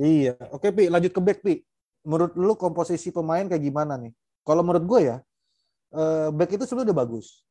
Iya. 0.00 0.40
Oke, 0.56 0.72
Pi, 0.72 0.88
lanjut 0.88 1.12
ke 1.12 1.20
back, 1.20 1.44
Pi. 1.44 1.60
Menurut 2.08 2.32
lu 2.32 2.56
komposisi 2.56 3.12
pemain 3.12 3.44
kayak 3.44 3.60
gimana 3.60 4.00
nih? 4.00 4.16
Kalau 4.40 4.64
menurut 4.64 4.84
gue 4.88 5.00
ya, 5.12 5.16
eh, 5.92 6.28
back 6.32 6.56
itu 6.56 6.64
sebenarnya 6.64 6.96
udah 6.96 7.00
bagus. 7.04 7.44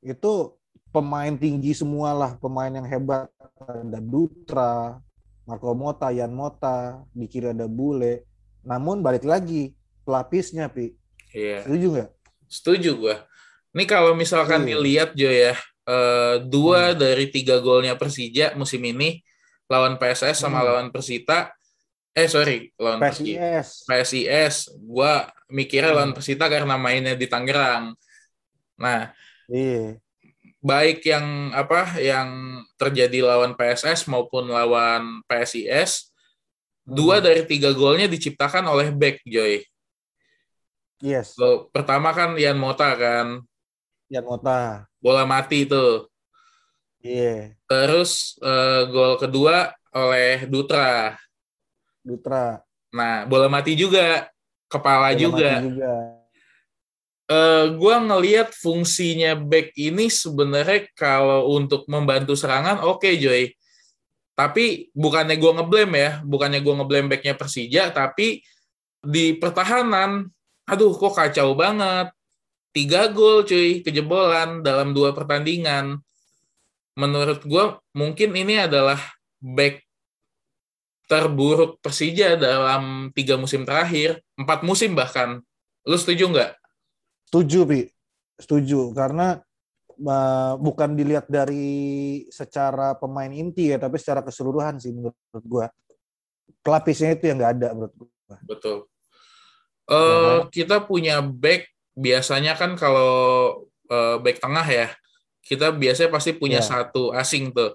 Itu 0.00 0.56
pemain 0.88 1.36
tinggi 1.36 1.76
semua 1.76 2.16
lah, 2.16 2.30
pemain 2.40 2.72
yang 2.72 2.88
hebat. 2.88 3.28
Ada 3.60 4.00
Dutra, 4.00 4.96
Marco 5.44 5.76
Mota, 5.76 6.08
Yan 6.16 6.32
Mota, 6.32 7.04
di 7.12 7.28
kiri 7.28 7.52
ada 7.52 7.68
Bule. 7.68 8.24
Namun 8.68 9.00
balik 9.00 9.24
lagi, 9.24 9.72
pelapisnya, 10.04 10.68
Pi. 10.68 10.92
Iya. 11.32 11.64
Setuju 11.64 11.86
nggak? 11.96 12.10
Setuju 12.48 12.90
gua. 12.96 13.16
Ini 13.72 13.84
kalau 13.84 14.12
misalkan 14.12 14.64
Iya. 14.64 14.68
dilihat 14.76 15.10
Jo 15.16 15.28
ya, 15.28 15.56
eh, 15.88 16.34
dua 16.44 16.92
Hmm. 16.92 16.98
dari 17.00 17.32
tiga 17.32 17.60
golnya 17.60 17.96
Persija 17.96 18.52
musim 18.56 18.80
ini 18.84 19.24
lawan 19.68 19.96
PSS 19.96 20.40
sama 20.40 20.60
Hmm. 20.60 20.68
lawan 20.68 20.86
Persita. 20.92 21.52
Eh 22.12 22.26
sorry, 22.26 22.72
lawan. 22.80 22.98
PSIS. 23.00 23.84
PSIS. 23.84 24.54
Gua 24.80 25.28
mikirnya 25.48 25.92
lawan 25.92 26.12
Hmm. 26.12 26.16
Persita 26.16 26.48
karena 26.48 26.76
mainnya 26.76 27.12
di 27.16 27.28
Tangerang. 27.28 27.92
Nah, 28.80 29.12
Iya. 29.48 29.96
baik 30.58 31.04
yang 31.04 31.52
apa 31.54 32.00
yang 32.00 32.28
terjadi 32.74 33.22
lawan 33.22 33.54
PSS 33.54 34.08
maupun 34.08 34.48
lawan 34.50 35.20
PSIS, 35.28 36.10
dua 36.88 37.20
Hmm. 37.20 37.24
dari 37.28 37.42
tiga 37.44 37.70
golnya 37.76 38.08
diciptakan 38.08 38.64
oleh 38.64 38.88
back 38.88 39.20
Joy. 39.22 39.60
Yes. 40.98 41.36
Gol 41.36 41.68
pertama 41.70 42.10
kan 42.10 42.34
Ian 42.34 42.58
Mota 42.58 42.90
kan, 42.96 43.44
Yan 44.10 44.24
Mota. 44.24 44.88
bola 44.98 45.22
mati 45.22 45.62
itu. 45.62 46.08
Iya. 46.98 47.54
Terus 47.68 48.34
eh, 48.42 48.82
gol 48.90 49.14
kedua 49.14 49.70
oleh 49.94 50.48
Dutra. 50.50 51.14
Dutra. 52.02 52.64
Nah, 52.90 53.28
bola 53.28 53.46
mati 53.46 53.76
juga, 53.76 54.26
kepala 54.66 55.12
Bola 55.12 55.20
juga. 55.20 55.50
mati 55.60 55.68
juga. 55.76 55.94
Eh, 57.28 57.64
gua 57.76 58.00
ngelihat 58.00 58.56
fungsinya 58.56 59.36
back 59.36 59.76
ini 59.76 60.08
sebenarnya 60.08 60.88
kalau 60.96 61.52
untuk 61.52 61.84
membantu 61.84 62.32
serangan 62.32 62.80
oke 62.82 63.06
Joy. 63.14 63.52
Tapi 64.38 64.94
bukannya 64.94 65.34
gua 65.34 65.58
ngeblame 65.58 65.94
ya, 65.98 66.12
bukannya 66.22 66.62
gua 66.62 66.78
ngeblame 66.78 67.10
backnya 67.10 67.34
Persija, 67.34 67.90
tapi 67.90 68.38
di 69.02 69.34
pertahanan, 69.34 70.30
aduh 70.62 70.94
kok 70.94 71.18
kacau 71.18 71.58
banget. 71.58 72.14
Tiga 72.70 73.10
gol 73.10 73.42
cuy, 73.42 73.82
kejebolan 73.82 74.62
dalam 74.62 74.94
dua 74.94 75.10
pertandingan. 75.10 75.98
Menurut 76.94 77.42
gua 77.50 77.82
mungkin 77.98 78.30
ini 78.38 78.62
adalah 78.62 79.02
back 79.42 79.82
terburuk 81.10 81.82
Persija 81.82 82.38
dalam 82.38 83.10
tiga 83.16 83.34
musim 83.34 83.66
terakhir, 83.66 84.22
empat 84.38 84.62
musim 84.62 84.94
bahkan. 84.94 85.42
Lu 85.82 85.98
setuju 85.98 86.30
nggak? 86.30 86.52
Setuju, 87.32 87.58
Pi. 87.66 87.80
Setuju. 88.38 88.94
Karena 88.94 89.40
uh, 90.04 90.54
bukan 90.58 90.94
dilihat 90.94 91.26
dari 91.26 92.24
secara 92.30 92.94
pemain 92.94 93.30
inti 93.30 93.74
ya, 93.74 93.78
tapi 93.80 93.98
secara 93.98 94.22
keseluruhan 94.22 94.78
sih 94.78 94.94
menurut 94.94 95.16
gua. 95.46 95.66
Pelapisnya 96.62 97.14
itu 97.14 97.30
yang 97.30 97.38
nggak 97.38 97.52
ada 97.58 97.68
menurut 97.74 97.94
gua. 97.94 98.36
Betul. 98.46 98.76
Ya 99.88 99.96
kan? 99.96 100.52
kita 100.52 100.76
punya 100.84 101.24
back 101.24 101.64
biasanya 101.96 102.52
kan 102.60 102.76
kalau 102.76 103.12
eh, 103.88 104.16
back 104.20 104.36
tengah 104.36 104.66
ya, 104.68 104.92
kita 105.40 105.72
biasanya 105.72 106.12
pasti 106.12 106.36
punya 106.36 106.60
Iya. 106.60 106.68
satu 106.68 107.08
asing 107.16 107.56
tuh. 107.56 107.72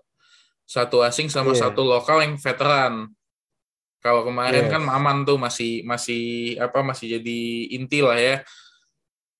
Satu 0.63 1.01
asing 1.01 1.25
sama 1.27 1.58
Iya. 1.58 1.68
satu 1.68 1.82
lokal 1.82 2.22
yang 2.22 2.38
veteran. 2.38 3.10
Kalau 3.98 4.22
kemarin 4.27 4.70
Yes. 4.70 4.72
kan 4.77 4.82
Maman 4.86 5.25
tuh 5.25 5.42
masih 5.42 5.82
masih 5.88 6.53
apa 6.62 6.86
masih 6.86 7.18
jadi 7.18 7.39
inti 7.74 8.06
lah 8.06 8.20
ya. 8.22 8.46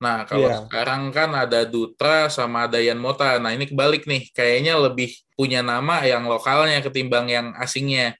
Nah, 0.02 0.26
kalau 0.28 0.50
Iya. 0.52 0.58
sekarang 0.66 1.14
kan 1.16 1.32
ada 1.32 1.64
Dutra 1.64 2.28
sama 2.28 2.68
ada 2.68 2.82
Yan 2.82 3.00
Mota. 3.00 3.40
Nah, 3.40 3.54
ini 3.56 3.70
kebalik 3.70 4.04
nih. 4.04 4.32
Kayaknya 4.36 4.76
lebih 4.80 5.16
punya 5.38 5.64
nama 5.64 6.04
yang 6.04 6.28
lokalnya 6.28 6.84
ketimbang 6.84 7.30
yang 7.32 7.48
asingnya. 7.56 8.18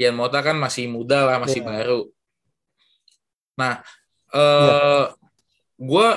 Yan 0.00 0.16
Mota 0.16 0.40
kan 0.40 0.56
masih 0.56 0.88
muda 0.88 1.24
lah, 1.28 1.36
masih 1.40 1.60
Iya. 1.60 1.68
baru. 1.68 2.00
Nah, 3.56 3.80
eh 4.32 5.04
gue 5.76 6.08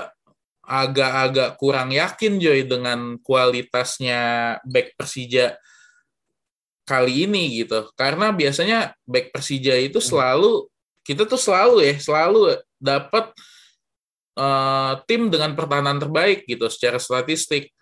agak-agak 0.64 1.58
kurang 1.58 1.90
yakin 1.92 2.38
Joy 2.38 2.64
dengan 2.70 3.18
kualitasnya 3.20 4.20
back 4.64 4.94
Persija 4.96 5.58
kali 6.86 7.26
ini 7.26 7.60
gitu. 7.64 7.90
Karena 7.98 8.30
biasanya 8.32 8.94
back 9.04 9.34
Persija 9.34 9.76
itu 9.78 9.98
Hmm. 10.00 10.10
selalu 10.10 10.70
kita 11.04 11.26
tuh 11.26 11.42
selalu 11.42 11.82
ya, 11.90 11.96
selalu 11.98 12.62
dapat 12.78 13.34
eh, 14.40 14.94
tim 15.04 15.28
dengan 15.28 15.52
pertahanan 15.60 16.00
terbaik 16.00 16.48
gitu 16.48 16.72
secara 16.72 16.96
statistik. 16.96 17.76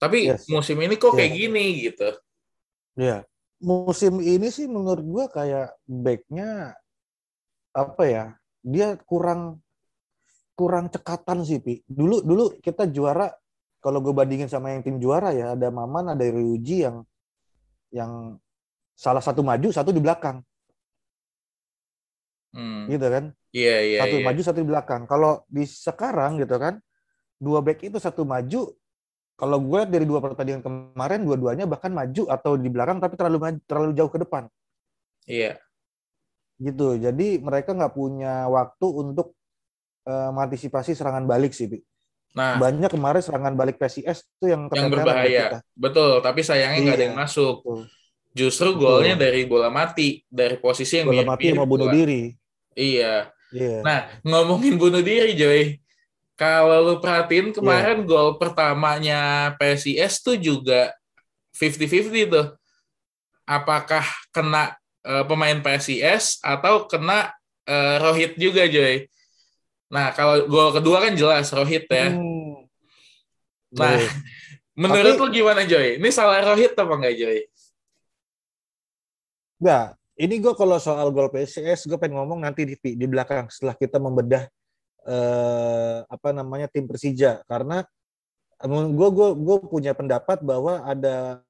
Tapi 0.00 0.32
Yes. 0.32 0.48
musim 0.48 0.76
ini 0.80 0.96
kok 0.96 1.12
kayak 1.12 1.32
Iya. 1.32 1.38
gini 1.40 1.64
gitu. 1.88 2.08
Iya. 2.96 3.18
Musim 3.60 4.20
ini 4.20 4.48
sih 4.52 4.68
menurut 4.68 5.04
gua 5.04 5.24
kayak 5.32 5.76
backnya 5.84 6.76
apa 7.72 8.02
ya? 8.04 8.24
Dia 8.64 8.96
kurang 9.04 9.60
kurang 10.56 10.88
cekatan 10.88 11.44
sih, 11.44 11.60
Pi. 11.60 11.84
Dulu 11.84 12.24
dulu 12.24 12.44
kita 12.64 12.88
juara 12.88 13.28
kalau 13.80 14.00
gue 14.02 14.10
bandingin 14.10 14.48
sama 14.50 14.72
yang 14.74 14.82
tim 14.82 14.96
juara 14.98 15.30
ya, 15.30 15.52
ada 15.54 15.68
Maman, 15.70 16.16
ada 16.16 16.24
Ryuji 16.26 16.82
yang 16.88 17.06
yang 17.94 18.34
salah 18.96 19.20
satu 19.22 19.44
maju, 19.46 19.68
satu 19.70 19.92
di 19.94 20.00
belakang, 20.02 20.40
Hmm. 22.54 22.86
gitu 22.86 23.06
kan? 23.08 23.24
Iya, 23.50 23.76
iya, 23.82 23.98
Satu 24.04 24.16
iya. 24.20 24.24
maju, 24.24 24.40
satu 24.44 24.58
di 24.60 24.68
belakang. 24.68 25.02
Kalau 25.06 25.42
di 25.48 25.64
sekarang 25.64 26.36
gitu 26.38 26.56
kan, 26.60 26.78
dua 27.36 27.64
back 27.64 27.82
itu 27.82 27.96
satu 27.96 28.22
maju. 28.22 28.70
Kalau 29.36 29.58
gue 29.60 29.76
lihat 29.84 29.90
dari 29.92 30.08
dua 30.08 30.20
pertandingan 30.24 30.64
kemarin, 30.64 31.20
dua-duanya 31.24 31.68
bahkan 31.68 31.92
maju 31.92 32.24
atau 32.28 32.56
di 32.56 32.68
belakang, 32.72 32.96
tapi 33.00 33.16
terlalu 33.16 33.38
maju, 33.40 33.58
terlalu 33.68 33.90
jauh 33.92 34.12
ke 34.12 34.20
depan. 34.20 34.44
Iya. 35.26 35.58
gitu 36.56 36.96
jadi 36.96 37.36
mereka 37.36 37.76
nggak 37.76 37.92
punya 37.92 38.48
waktu 38.48 38.86
untuk 38.88 39.36
eh, 40.08 40.30
mengantisipasi 40.32 40.96
serangan 40.96 41.28
balik 41.28 41.52
sih 41.52 41.68
Pi. 41.68 41.84
Nah, 42.32 42.56
banyak 42.56 42.88
kemarin 42.88 43.20
serangan 43.20 43.52
balik 43.52 43.76
PSIS 43.76 44.24
tuh 44.36 44.48
yang 44.48 44.68
yang 44.72 44.88
berbahaya. 44.88 45.44
kita. 45.52 45.58
Betul, 45.76 46.20
tapi 46.20 46.40
sayangnya 46.40 46.80
nggak 46.80 46.96
ada 46.96 47.04
Iya. 47.04 47.08
yang 47.12 47.18
masuk. 47.20 47.56
Betul. 47.60 47.80
Justru 48.36 48.76
Betul. 48.76 48.82
golnya 49.00 49.16
dari 49.16 49.48
bola 49.48 49.72
mati, 49.72 50.20
dari 50.28 50.60
posisi 50.60 51.00
yang 51.00 51.08
bola 51.08 51.24
mati 51.24 51.48
mirip-mirip 51.48 51.56
mau 51.56 51.64
bunuh 51.64 51.88
bola. 51.88 51.96
diri 51.96 52.22
Iya. 52.76 53.32
iya 53.48 53.80
Nah, 53.80 53.98
ngomongin 54.20 54.76
bunuh 54.76 55.00
diri, 55.00 55.32
Joy. 55.32 55.80
Kalau 56.36 56.84
lu 56.84 56.94
perhatiin 57.00 57.56
kemarin 57.56 58.04
Iya. 58.04 58.06
gol 58.06 58.36
pertamanya 58.36 59.20
PSIS 59.56 60.20
tuh 60.20 60.36
juga 60.36 60.92
50-50 61.50 62.28
tuh. 62.28 62.46
Apakah 63.48 64.04
kena 64.28 64.76
eh, 65.00 65.24
pemain 65.24 65.56
PSIS 65.56 66.42
atau 66.44 66.84
kena 66.84 67.32
eh, 67.64 67.96
Rohit 67.98 68.36
juga, 68.36 68.68
Joy. 68.68 69.08
Nah, 69.88 70.12
kalau 70.12 70.44
gol 70.44 70.74
kedua 70.74 71.00
kan 71.00 71.16
jelas 71.16 71.48
Rohit 71.50 71.88
ya. 71.88 72.12
Hmm. 72.12 72.68
Nah, 73.72 73.96
Iya. 73.96 74.10
menurut 74.82 75.16
Tapi- 75.16 75.22
lu 75.24 75.32
gimana, 75.32 75.62
Joy? 75.64 75.96
Ini 75.96 76.08
salah 76.12 76.44
Rohit 76.44 76.76
apa 76.76 76.92
enggak, 76.92 77.16
Joy? 77.16 77.38
Nggak, 79.56 79.86
ini 80.20 80.34
gue 80.40 80.52
kalau 80.52 80.76
soal 80.76 81.08
gol 81.12 81.32
PSIS 81.32 81.88
gue 81.88 81.98
pengen 82.00 82.20
ngomong 82.20 82.44
nanti 82.44 82.64
di, 82.68 82.76
di 82.76 83.06
belakang 83.08 83.48
setelah 83.48 83.76
kita 83.76 83.96
membedah 83.96 84.44
eh, 85.04 85.98
apa 86.04 86.28
namanya 86.32 86.68
tim 86.68 86.84
Persija 86.84 87.40
karena 87.44 87.84
gue 88.66 89.08
gue 89.12 89.28
gue 89.36 89.56
punya 89.68 89.92
pendapat 89.92 90.40
bahwa 90.40 90.80
ada 90.84 91.44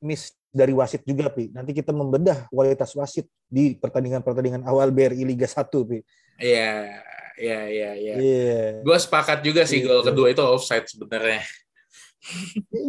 miss 0.00 0.32
dari 0.48 0.72
wasit 0.72 1.04
juga 1.04 1.28
pi 1.28 1.52
nanti 1.52 1.76
kita 1.76 1.92
membedah 1.92 2.48
kualitas 2.48 2.96
wasit 2.96 3.28
di 3.46 3.76
pertandingan-pertandingan 3.76 4.64
awal 4.64 4.88
BRI 4.88 5.22
Liga 5.28 5.44
1 5.46 5.68
pi 5.84 6.00
Iya, 6.40 6.96
iya, 7.36 7.60
iya, 7.68 7.90
iya. 7.92 8.14
iya 8.16 8.60
Gue 8.80 8.96
sepakat 8.96 9.44
juga 9.44 9.68
sih 9.68 9.84
gol 9.84 10.00
Gitu. 10.00 10.08
kedua 10.08 10.26
itu 10.32 10.40
offside 10.40 10.88
sebenarnya. 10.88 11.44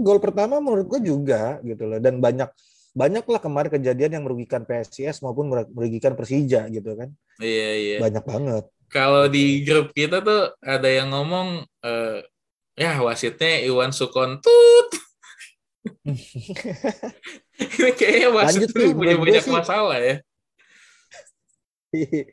gol 0.03 0.20
pertama 0.24 0.63
menurut 0.63 0.88
gue 0.88 1.12
juga 1.12 1.60
gitu 1.63 1.84
loh 1.88 2.00
dan 2.00 2.20
banyak 2.24 2.48
banyaklah 2.91 3.39
kemarin 3.39 3.71
kejadian 3.71 4.12
yang 4.19 4.24
merugikan 4.27 4.63
PSIS 4.63 5.24
maupun 5.24 5.48
merugikan 5.71 6.12
Persija 6.13 6.67
gitu 6.67 6.95
kan 6.95 7.10
Iya, 7.39 7.69
iya. 7.75 7.98
banyak 8.03 8.24
banget 8.24 8.63
Kalau 8.91 9.31
di 9.31 9.63
grup 9.63 9.95
kita 9.95 10.19
tuh 10.19 10.51
ada 10.60 10.89
yang 10.91 11.10
ngomong 11.10 11.63
eh, 11.81 12.19
Ya, 12.71 12.98
wasitnya 13.03 13.62
Iwan 13.67 13.91
Sukontut. 13.91 14.89
Ini 17.62 17.91
kayaknya 17.93 18.29
wasit 18.31 18.71
Pi. 18.71 18.95
punya 18.95 19.15
banyak 19.19 19.43
sih- 19.43 19.53
masalah 19.53 20.00
ya. 20.00 20.15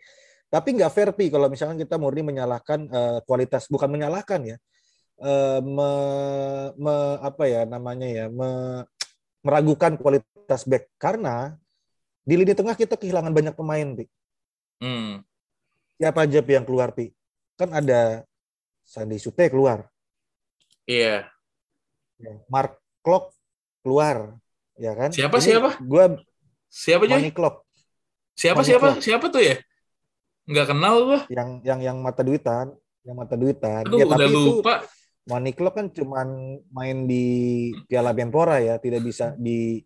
Tapi 0.55 0.69
nggak 0.79 0.93
fair 0.95 1.11
pi 1.13 1.29
kalau 1.29 1.51
misalnya 1.53 1.77
kita 1.85 2.01
murni 2.01 2.23
menyalahkan 2.25 2.81
eh, 2.89 3.19
kualitas 3.29 3.69
bukan 3.69 3.91
menyalahkan 3.93 4.41
ya. 4.47 4.57
Eh, 5.19 5.61
me- 5.61 6.71
me- 6.79 7.19
apa 7.21 7.45
ya 7.45 7.67
namanya 7.67 8.07
ya 8.09 8.27
me- 8.31 8.87
meragukan 9.43 9.99
kualitas 9.99 10.38
back 10.49 10.89
karena 10.97 11.53
di 12.25 12.35
lini 12.37 12.57
tengah 12.57 12.73
kita 12.77 12.97
kehilangan 12.97 13.33
banyak 13.33 13.53
pemain 13.53 13.89
pi. 13.93 14.05
Hmm. 14.81 15.21
Siapa 16.01 16.25
aja 16.25 16.41
pi 16.41 16.53
yang 16.57 16.65
keluar 16.65 16.97
pi? 16.97 17.13
Kan 17.59 17.75
ada 17.75 18.25
Sandi 18.89 19.21
Sute 19.21 19.53
keluar, 19.53 19.85
Iya. 20.89 21.29
Mark 22.49 22.81
Klok 23.05 23.37
keluar, 23.85 24.41
ya 24.81 24.97
kan? 24.97 25.13
Siapa, 25.13 25.37
siapa? 25.39 25.77
Gua 25.85 26.17
Siapa 26.69 27.05
Joy? 27.05 27.21
Money 27.21 27.33
Klok 27.37 27.69
Siapa 28.33 28.63
Money 28.63 28.69
siapa? 28.73 28.87
Club. 28.95 29.03
Siapa 29.05 29.27
tuh 29.29 29.43
ya? 29.45 29.57
Nggak 30.49 30.67
kenal 30.73 30.95
gua. 31.05 31.21
yang 31.29 31.61
yang 31.61 31.81
yang 31.85 31.97
mata 32.01 32.25
duitan, 32.25 32.73
yang 33.05 33.17
mata 33.19 33.37
duitan. 33.37 33.85
Aduh, 33.85 34.01
ya, 34.01 34.07
udah 34.09 34.17
tapi 34.17 34.31
itu 34.33 34.41
lupa. 34.63 34.75
Money 35.29 35.53
Club 35.53 35.75
kan 35.77 35.87
cuman 35.93 36.29
main 36.73 37.05
di 37.05 37.25
Piala 37.85 38.17
Menpora 38.17 38.65
ya, 38.65 38.81
tidak 38.81 39.05
bisa 39.05 39.37
di 39.37 39.85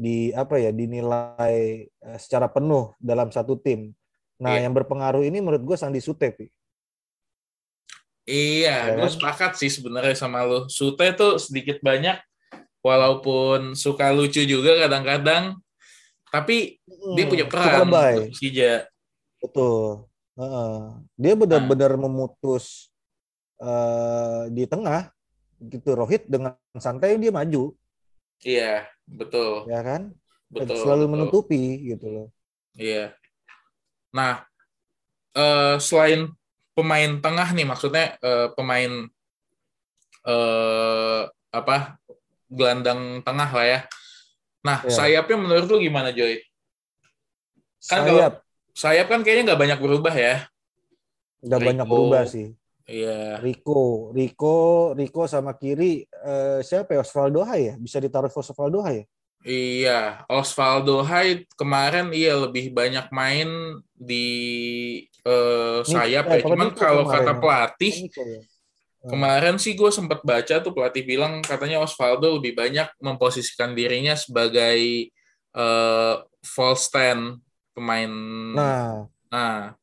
di 0.00 0.32
apa 0.32 0.56
ya 0.56 0.72
dinilai 0.72 1.84
eh, 1.84 2.16
secara 2.16 2.48
penuh 2.48 2.96
dalam 2.96 3.28
satu 3.28 3.60
tim. 3.60 3.92
Nah, 4.40 4.56
Iya. 4.56 4.64
yang 4.64 4.72
berpengaruh 4.72 5.20
ini 5.20 5.44
menurut 5.44 5.60
gue 5.60 5.76
Sandi 5.76 6.00
Sute, 6.00 6.32
Pi. 6.32 6.48
Iya, 8.24 8.94
Ya 8.94 8.96
gue 8.96 9.04
kan? 9.04 9.12
sepakat 9.12 9.52
sih 9.60 9.68
sebenarnya 9.68 10.16
sama 10.16 10.40
lu. 10.46 10.64
Sute 10.72 11.04
tuh 11.12 11.36
sedikit 11.36 11.82
banyak, 11.84 12.16
walaupun 12.80 13.74
suka 13.76 14.08
lucu 14.14 14.40
juga 14.46 14.80
kadang-kadang, 14.80 15.58
tapi 16.30 16.78
dia 17.18 17.24
punya 17.26 17.44
Hmm, 17.44 17.52
peran 17.52 17.84
untuk 17.90 18.32
Persija. 18.32 18.72
Betul. 19.42 19.84
Heeh. 20.38 20.76
Dia 21.18 21.34
benar-benar 21.36 21.92
memutus 22.00 22.88
eh, 23.60 24.42
di 24.48 24.64
tengah 24.64 25.12
gitu 25.60 25.92
Rohit 25.92 26.24
dengan 26.24 26.56
santai 26.80 27.20
dia 27.20 27.28
maju 27.28 27.76
Iya, 28.40 28.88
betul, 29.04 29.68
ya 29.68 29.80
kan 29.84 30.16
betul. 30.48 30.80
selalu 30.80 31.04
betul. 31.04 31.12
menutupi 31.12 31.62
gitu 31.84 32.06
loh 32.08 32.26
Iya. 32.78 33.12
Nah, 34.14 34.46
eh, 35.36 35.76
selain 35.82 36.30
pemain 36.72 37.10
tengah 37.20 37.48
nih, 37.52 37.66
maksudnya 37.66 38.16
eh, 38.22 38.48
pemain 38.56 39.10
eh, 40.24 41.22
apa 41.50 41.76
gelandang 42.50 43.22
tengah 43.26 43.50
lah 43.50 43.66
ya. 43.66 43.80
Nah, 44.64 44.78
Iya. 44.84 44.92
sayapnya 44.92 45.36
menurut 45.36 45.66
lu 45.70 45.78
gimana, 45.80 46.10
Joy? 46.14 46.40
Kan 47.88 48.04
kalau- 48.06 48.20
sayap 48.22 48.34
Sayap 48.70 49.06
kan 49.10 49.20
kayaknya 49.26 49.52
nggak 49.52 49.60
banyak 49.60 49.80
berubah 49.82 50.14
ya. 50.14 50.46
nggak 51.42 51.60
banyak 51.60 51.86
berubah 51.88 52.22
sih 52.28 52.52
Iya. 52.90 53.38
Rico 53.38 54.10
Rico 54.10 54.90
Rico 54.98 55.22
sama 55.30 55.54
kiri 55.54 56.02
eh, 56.02 56.58
siapa 56.66 56.98
ya 56.98 57.06
Osvaldo 57.06 57.46
Hai 57.46 57.70
ya 57.70 57.74
bisa 57.78 58.02
ditaruh 58.02 58.26
Osvaldo 58.26 58.82
Hai 58.82 59.06
ya 59.06 59.06
Iya, 59.40 60.00
Osvaldo 60.28 61.00
Hai 61.00 61.48
kemarin 61.56 62.12
iya 62.12 62.36
lebih 62.36 62.76
banyak 62.76 63.08
main 63.08 63.48
di 63.96 64.26
eh, 65.24 65.80
sayap 65.80 66.28
eh, 66.28 66.32
ya. 66.36 66.40
kalau 66.44 66.54
Cuman 66.58 66.68
Nico 66.68 66.76
kalau 66.82 67.02
kemarin 67.08 67.14
kata 67.16 67.32
ya. 67.32 67.40
pelatih 67.40 67.94
ya. 68.10 68.40
kemarin 69.08 69.56
sih 69.56 69.72
gue 69.72 69.88
sempat 69.88 70.20
baca 70.20 70.54
tuh 70.60 70.72
pelatih 70.76 71.08
bilang 71.08 71.40
katanya 71.40 71.80
Osvaldo 71.80 72.36
lebih 72.36 72.52
banyak 72.52 72.90
memposisikan 73.00 73.72
dirinya 73.72 74.12
sebagai 74.12 75.08
eh, 75.56 76.14
false 76.44 76.90
stand 76.90 77.38
pemain. 77.72 78.12
nah 78.52 79.06
Nah, 79.30 79.78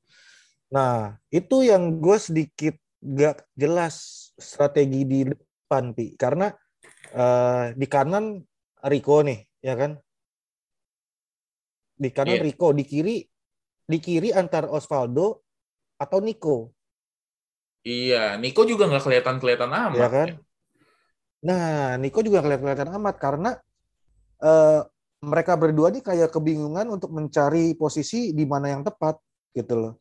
Nah, 0.67 1.15
itu 1.32 1.63
yang 1.63 1.96
gue 2.04 2.17
sedikit 2.20 2.76
gak 3.01 3.45
jelas 3.53 3.95
strategi 4.38 5.05
di 5.05 5.19
depan, 5.27 5.93
Pi. 5.93 6.13
Karena 6.17 6.49
eh, 7.13 7.65
di 7.77 7.88
kanan 7.88 8.41
Rico 8.88 9.21
nih, 9.25 9.39
ya 9.63 9.73
kan? 9.77 9.91
Di 11.97 12.10
kanan 12.13 12.38
Iya. 12.38 12.45
Rico, 12.45 12.67
di 12.73 12.83
kiri 12.86 13.17
di 13.88 13.97
kiri 14.03 14.29
antar 14.36 14.67
Osvaldo 14.67 15.41
atau 15.97 16.19
Nico, 16.19 16.75
iya, 17.88 18.36
Nico 18.38 18.67
juga 18.67 18.86
nggak 18.86 19.03
kelihatan-kelihatan 19.07 19.71
amat. 19.71 19.97
ya 19.97 20.07
kan? 20.12 20.29
Nah, 21.47 21.95
Nico 21.97 22.19
juga 22.21 22.43
kelihatan 22.43 22.91
amat 22.99 23.15
karena 23.17 23.51
eh, 24.43 24.81
mereka 25.23 25.57
berdua 25.57 25.89
nih 25.89 26.03
kayak 26.05 26.29
kebingungan 26.29 26.86
untuk 26.93 27.10
mencari 27.10 27.73
posisi 27.73 28.36
di 28.38 28.45
mana 28.45 28.69
yang 28.77 28.83
tepat, 28.86 29.17
gitu 29.57 29.73
loh. 29.73 29.93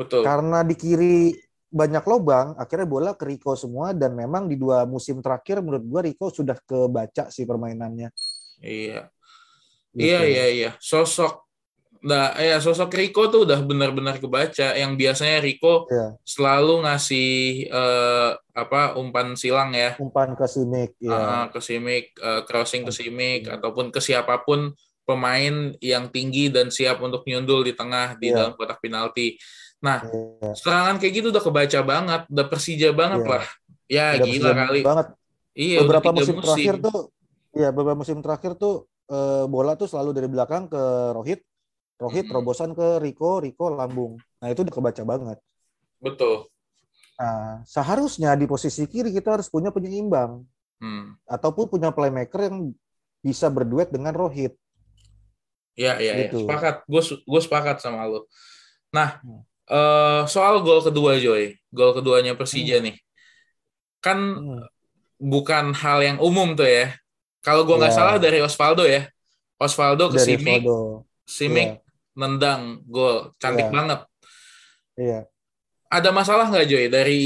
Betul. 0.00 0.24
karena 0.24 0.64
di 0.64 0.74
kiri 0.80 1.36
banyak 1.70 2.02
lobang, 2.02 2.58
akhirnya 2.58 2.86
bola 2.90 3.10
ke 3.14 3.24
Rico 3.30 3.54
semua 3.54 3.94
dan 3.94 4.18
memang 4.18 4.50
di 4.50 4.58
dua 4.58 4.82
musim 4.84 5.22
terakhir 5.22 5.62
menurut 5.62 5.86
gua 5.86 6.00
Rico 6.02 6.26
sudah 6.28 6.58
kebaca 6.66 7.30
sih 7.30 7.46
permainannya. 7.46 8.10
Iya. 8.58 9.06
Gitu. 9.94 10.02
Iya 10.06 10.20
iya 10.26 10.46
iya. 10.50 10.70
Sosok 10.82 11.46
nah 12.00 12.32
ya 12.40 12.56
sosok 12.64 12.96
Rico 12.96 13.28
tuh 13.28 13.44
udah 13.44 13.60
benar-benar 13.60 14.16
kebaca 14.16 14.72
yang 14.72 14.96
biasanya 14.96 15.36
Rico 15.44 15.84
Iya. 15.84 16.16
selalu 16.24 16.88
ngasih 16.88 17.30
eh, 17.68 18.30
apa 18.56 18.96
umpan 18.96 19.36
silang 19.36 19.70
ya. 19.76 20.00
Umpan 20.00 20.32
ke 20.32 20.48
Simic, 20.48 20.96
ya. 20.96 21.12
Ah, 21.12 21.44
ke 21.52 21.60
Simic, 21.60 22.16
eh, 22.16 22.40
crossing 22.48 22.88
ke 22.88 22.92
Simic 22.92 23.46
Iya. 23.46 23.60
ataupun 23.60 23.92
ke 23.92 24.00
siapa 24.00 24.40
pun 24.42 24.72
pemain 25.04 25.76
yang 25.84 26.08
tinggi 26.08 26.48
dan 26.48 26.72
siap 26.72 27.04
untuk 27.04 27.20
nyundul 27.28 27.66
di 27.68 27.76
tengah 27.76 28.16
di 28.16 28.32
Iya. 28.32 28.48
dalam 28.48 28.52
kotak 28.56 28.80
penalti. 28.80 29.36
Nah, 29.80 30.04
Iya. 30.04 30.52
serangan 30.54 31.00
kayak 31.00 31.12
gitu 31.16 31.26
udah 31.32 31.40
kebaca 31.40 31.80
banget, 31.80 32.20
udah 32.28 32.46
Persija 32.52 32.88
banget 32.92 33.20
Iya. 33.24 33.30
lah. 33.32 33.44
Ya 33.90 34.06
Udah 34.20 34.26
gila 34.28 34.50
kali. 34.54 34.80
banget. 34.84 35.06
Iya, 35.50 35.78
beberapa 35.82 36.04
tiga 36.04 36.16
musim, 36.22 36.36
terakhir 36.38 36.74
tuh, 36.78 36.98
ya 37.50 37.68
beberapa 37.74 37.98
musim 37.98 38.18
terakhir 38.22 38.52
tuh 38.54 38.74
eh, 39.10 39.44
bola 39.50 39.74
tuh 39.74 39.90
selalu 39.90 40.14
dari 40.14 40.28
belakang 40.30 40.70
ke 40.70 40.82
Rohit, 41.10 41.42
Rohit 41.98 42.22
Mhm. 42.22 42.30
terobosan 42.30 42.70
ke 42.78 43.02
Rico, 43.02 43.42
Rico 43.42 43.66
lambung. 43.66 44.14
Nah 44.38 44.46
itu 44.46 44.62
udah 44.62 44.70
kebaca 44.70 45.02
banget. 45.02 45.38
Betul. 45.98 46.46
Nah 47.18 47.66
seharusnya 47.66 48.38
di 48.38 48.46
posisi 48.46 48.86
kiri 48.86 49.10
kita 49.10 49.34
harus 49.34 49.50
punya 49.50 49.74
penyeimbang 49.74 50.46
Hmm. 50.78 51.18
ataupun 51.26 51.66
punya 51.66 51.90
playmaker 51.90 52.46
yang 52.46 52.70
bisa 53.18 53.50
berduet 53.50 53.90
dengan 53.90 54.14
Rohit. 54.14 54.54
Ya, 55.74 55.98
ya, 55.98 56.14
ya. 56.14 56.30
Gitu. 56.30 56.46
Sepakat. 56.46 56.86
Gue 56.86 57.02
gue 57.02 57.40
sepakat 57.42 57.82
sama 57.82 58.06
lo. 58.06 58.30
Nah, 58.94 59.18
Hmm. 59.26 59.42
Eh, 59.70 60.20
soal 60.26 60.60
gol 60.60 60.82
kedua, 60.82 61.16
Joy. 61.16 61.54
Gol 61.70 61.94
keduanya 61.94 62.34
Persija 62.34 62.78
Hmm. 62.78 62.84
nih. 62.90 62.96
Kan 64.02 64.18
Hmm. 64.36 64.62
bukan 65.20 65.70
hal 65.76 65.98
yang 66.02 66.18
umum 66.18 66.56
tuh 66.58 66.66
ya. 66.66 66.96
Kalau 67.40 67.64
gue 67.64 67.76
nggak 67.76 67.92
Ya. 67.94 67.98
salah 67.98 68.16
dari 68.18 68.42
Osvaldo 68.42 68.84
ya. 68.84 69.06
Osvaldo 69.60 70.08
ke 70.10 70.18
Dari 70.18 70.36
Simic, 70.36 70.62
Osvaldo. 70.64 70.76
Simic 71.24 71.70
nendang 72.16 72.82
gol. 72.88 73.32
Cantik 73.36 73.68
Iya. 73.68 73.72
banget. 73.72 74.00
Iya. 74.96 75.20
Ada 75.90 76.10
masalah 76.10 76.46
nggak, 76.48 76.66
Joy, 76.66 76.86
dari 76.88 77.22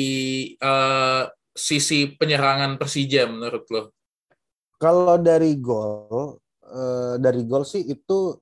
eh, 0.56 1.22
sisi 1.54 2.10
penyerangan 2.14 2.74
Persija 2.76 3.30
menurut 3.30 3.64
lo? 3.70 3.82
Kalau 4.74 5.16
dari 5.16 5.54
gol, 5.62 6.42
eh, 6.66 7.14
dari 7.22 7.42
gol 7.46 7.62
sih 7.62 7.86
itu 7.86 8.34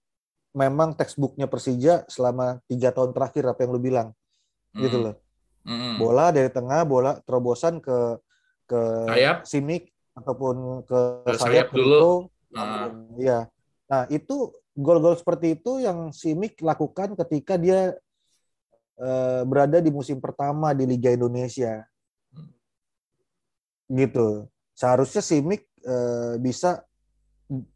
memang 0.52 0.92
textbooknya 0.92 1.48
Persija 1.48 2.04
selama 2.08 2.60
tiga 2.68 2.92
tahun 2.92 3.16
terakhir 3.16 3.44
apa 3.48 3.64
yang 3.64 3.70
lu 3.72 3.80
bilang, 3.80 4.08
gitu 4.76 4.96
Hmm. 5.00 5.04
loh. 5.10 5.16
Mm-mm. 5.62 5.94
Bola 5.96 6.34
dari 6.34 6.50
tengah, 6.50 6.82
bola 6.84 7.22
terobosan 7.22 7.78
ke 7.78 8.18
ke 8.66 8.80
Sayap. 9.08 9.36
Simic 9.46 9.88
ataupun 10.12 10.82
ke, 10.84 11.00
Ke 11.24 11.38
sayap 11.38 11.68
sayap, 11.70 11.76
dulu. 11.76 11.92
Rico. 11.92 12.12
Ah. 12.52 12.88
Iya. 13.16 13.38
Nah 13.88 14.02
itu 14.12 14.52
gol-gol 14.76 15.16
seperti 15.16 15.56
itu 15.56 15.80
yang 15.80 16.10
Simic 16.12 16.60
lakukan 16.60 17.14
ketika 17.16 17.56
dia 17.56 17.94
eh, 18.98 19.42
berada 19.46 19.80
di 19.80 19.88
musim 19.88 20.20
pertama 20.20 20.74
di 20.76 20.84
Liga 20.84 21.12
Indonesia. 21.14 21.84
Gitu. 23.86 24.48
Seharusnya 24.74 25.22
Simic 25.22 25.62
eh, 25.84 26.34
bisa 26.40 26.82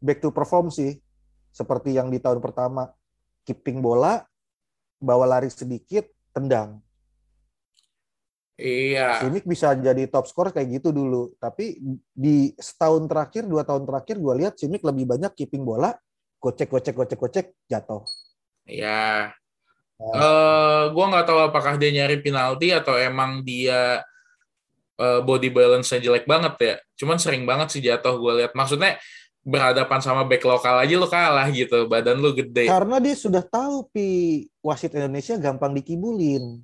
back 0.01 0.19
to 0.21 0.29
perform 0.33 0.69
sih. 0.73 0.97
Seperti 1.57 1.97
yang 1.97 2.13
di 2.13 2.21
tahun 2.21 2.37
pertama. 2.37 2.93
Keeping 3.41 3.81
bola, 3.81 4.21
bawa 5.01 5.25
lari 5.25 5.49
sedikit, 5.49 6.05
tendang. 6.29 6.77
Iya. 8.57 9.21
Simic 9.21 9.45
bisa 9.45 9.73
jadi 9.73 10.05
top 10.09 10.29
skor 10.29 10.53
kayak 10.53 10.81
gitu 10.81 10.93
dulu. 10.93 11.33
Tapi 11.41 11.81
di 12.13 12.53
setahun 12.57 13.09
terakhir, 13.09 13.49
dua 13.49 13.65
tahun 13.65 13.89
terakhir, 13.89 14.21
gue 14.21 14.33
lihat 14.45 14.53
Simic 14.57 14.85
lebih 14.85 15.09
banyak 15.09 15.33
keeping 15.33 15.65
bola, 15.65 15.97
gocek, 16.37 16.69
gocek, 16.69 16.93
gocek, 16.93 17.17
gocek, 17.17 17.45
jatuh. 17.65 18.05
Ya. 18.65 19.33
Nah. 19.97 20.13
Eh, 20.13 20.83
gua 20.93 21.05
nggak 21.09 21.25
tahu 21.25 21.39
apakah 21.41 21.73
dia 21.81 21.89
nyari 21.89 22.21
penalti 22.21 22.69
atau 22.69 22.93
emang 22.93 23.41
dia 23.41 24.05
eh, 24.97 25.21
body 25.25 25.49
balance-nya 25.49 26.01
jelek 26.01 26.25
banget 26.29 26.53
ya. 26.61 26.75
Cuman 26.97 27.17
sering 27.17 27.45
banget 27.45 27.77
sih 27.77 27.81
jatuh 27.81 28.17
gue 28.17 28.41
lihat. 28.41 28.53
Maksudnya 28.57 28.97
berhadapan 29.47 30.03
sama 30.03 30.27
back 30.27 30.43
lokal 30.43 30.75
aja 30.83 30.91
lu 30.99 31.07
kalah 31.07 31.47
gitu. 31.49 31.87
Badan 31.87 32.19
lu 32.19 32.35
gede. 32.35 32.67
Karena 32.67 32.99
dia 32.99 33.15
sudah 33.15 33.39
tahu 33.39 33.87
pi 33.87 34.07
wasit 34.59 34.91
Indonesia 34.91 35.39
gampang 35.39 35.71
dikibulin. 35.71 36.59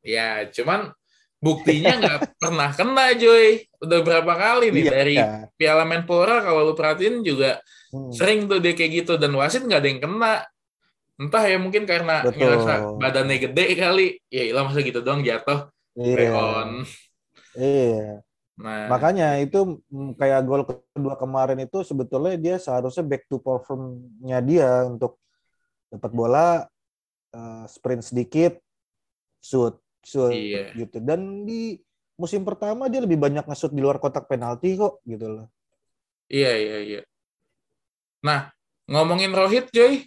Ya, 0.00 0.48
cuman 0.48 0.96
buktinya 1.38 1.92
nggak 2.00 2.18
pernah 2.42 2.72
kena, 2.72 3.12
Joy. 3.12 3.68
Udah 3.84 4.00
berapa 4.00 4.32
kali 4.32 4.72
nih 4.72 4.82
Iya. 4.82 4.90
dari 4.90 5.16
Piala 5.60 5.84
Menpora 5.84 6.40
kalau 6.40 6.64
lu 6.64 6.74
perhatiin 6.74 7.20
juga 7.20 7.60
Hmm. 7.92 8.08
sering 8.08 8.48
tuh 8.48 8.56
dia 8.56 8.72
kayak 8.72 9.04
gitu 9.04 9.20
dan 9.20 9.36
wasit 9.36 9.68
nggak 9.68 9.80
ada 9.84 9.88
yang 9.92 10.00
kena. 10.00 10.34
Entah 11.20 11.44
ya 11.44 11.60
mungkin 11.60 11.84
karena 11.84 12.24
Betul. 12.24 12.40
ngerasa 12.48 12.72
badannya 12.96 13.36
gede 13.36 13.64
kali. 13.76 14.06
Ya 14.32 14.48
ilah 14.48 14.64
masa 14.64 14.80
gitu 14.80 15.04
doang 15.04 15.20
jatuh. 15.20 15.68
Iya. 15.92 16.16
Reon. 16.16 16.70
Iya. 17.52 18.24
Nah, 18.52 18.84
Makanya 18.92 19.40
itu 19.40 19.80
mm, 19.88 20.20
kayak 20.20 20.44
gol 20.44 20.62
kedua 20.68 21.16
kemarin 21.16 21.64
itu 21.64 21.80
sebetulnya 21.82 22.36
dia 22.36 22.56
seharusnya 22.60 23.00
back 23.00 23.24
to 23.26 23.40
perform-nya 23.40 24.38
dia 24.44 24.84
untuk 24.84 25.16
dapat 25.88 26.10
bola 26.12 26.46
eh, 27.32 27.64
sprint 27.66 28.04
sedikit 28.04 28.60
shoot 29.40 29.80
shoot 30.04 30.36
Iya. 30.36 30.76
gitu. 30.76 31.00
Dan 31.00 31.48
di 31.48 31.80
musim 32.20 32.44
pertama 32.44 32.92
dia 32.92 33.00
lebih 33.00 33.16
banyak 33.18 33.48
nge-shoot 33.48 33.72
di 33.72 33.80
luar 33.80 33.96
kotak 33.98 34.28
penalti 34.28 34.76
kok 34.76 35.00
gitu 35.08 35.26
loh. 35.26 35.46
iya 36.28 36.52
iya 36.56 36.78
iya. 36.80 37.00
Nah, 38.22 38.52
ngomongin 38.86 39.34
Rohit, 39.34 39.72
Joy. 39.74 40.06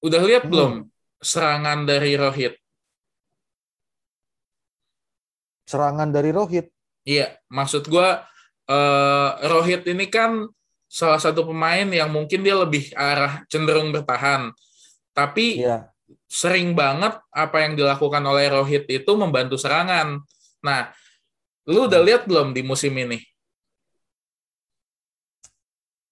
Udah 0.00 0.22
lihat 0.24 0.46
Hmm. 0.46 0.50
belum 0.54 0.72
serangan 1.20 1.84
dari 1.84 2.14
Rohit? 2.14 2.54
Serangan 5.68 6.08
dari 6.08 6.30
Rohit. 6.32 6.72
Iya, 7.08 7.40
maksud 7.48 7.88
gua 7.88 8.28
eh, 8.68 9.30
Rohit 9.48 9.88
ini 9.88 10.12
kan 10.12 10.44
salah 10.88 11.16
satu 11.16 11.48
pemain 11.48 11.88
yang 11.88 12.12
mungkin 12.12 12.44
dia 12.44 12.52
lebih 12.52 12.92
arah 12.92 13.44
cenderung 13.48 13.88
bertahan. 13.96 14.52
Tapi 15.16 15.64
Iya. 15.64 15.88
sering 16.28 16.76
banget 16.76 17.16
apa 17.32 17.64
yang 17.64 17.80
dilakukan 17.80 18.20
oleh 18.20 18.52
Rohit 18.52 18.84
itu 18.92 19.12
membantu 19.16 19.56
serangan. 19.56 20.20
Nah, 20.60 20.92
lu 21.64 21.88
udah 21.88 22.00
lihat 22.04 22.28
belum 22.28 22.52
di 22.52 22.60
musim 22.60 22.92
ini? 22.92 23.20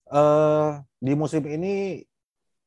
eh 0.06 0.70
di 1.02 1.12
musim 1.18 1.42
ini 1.50 1.98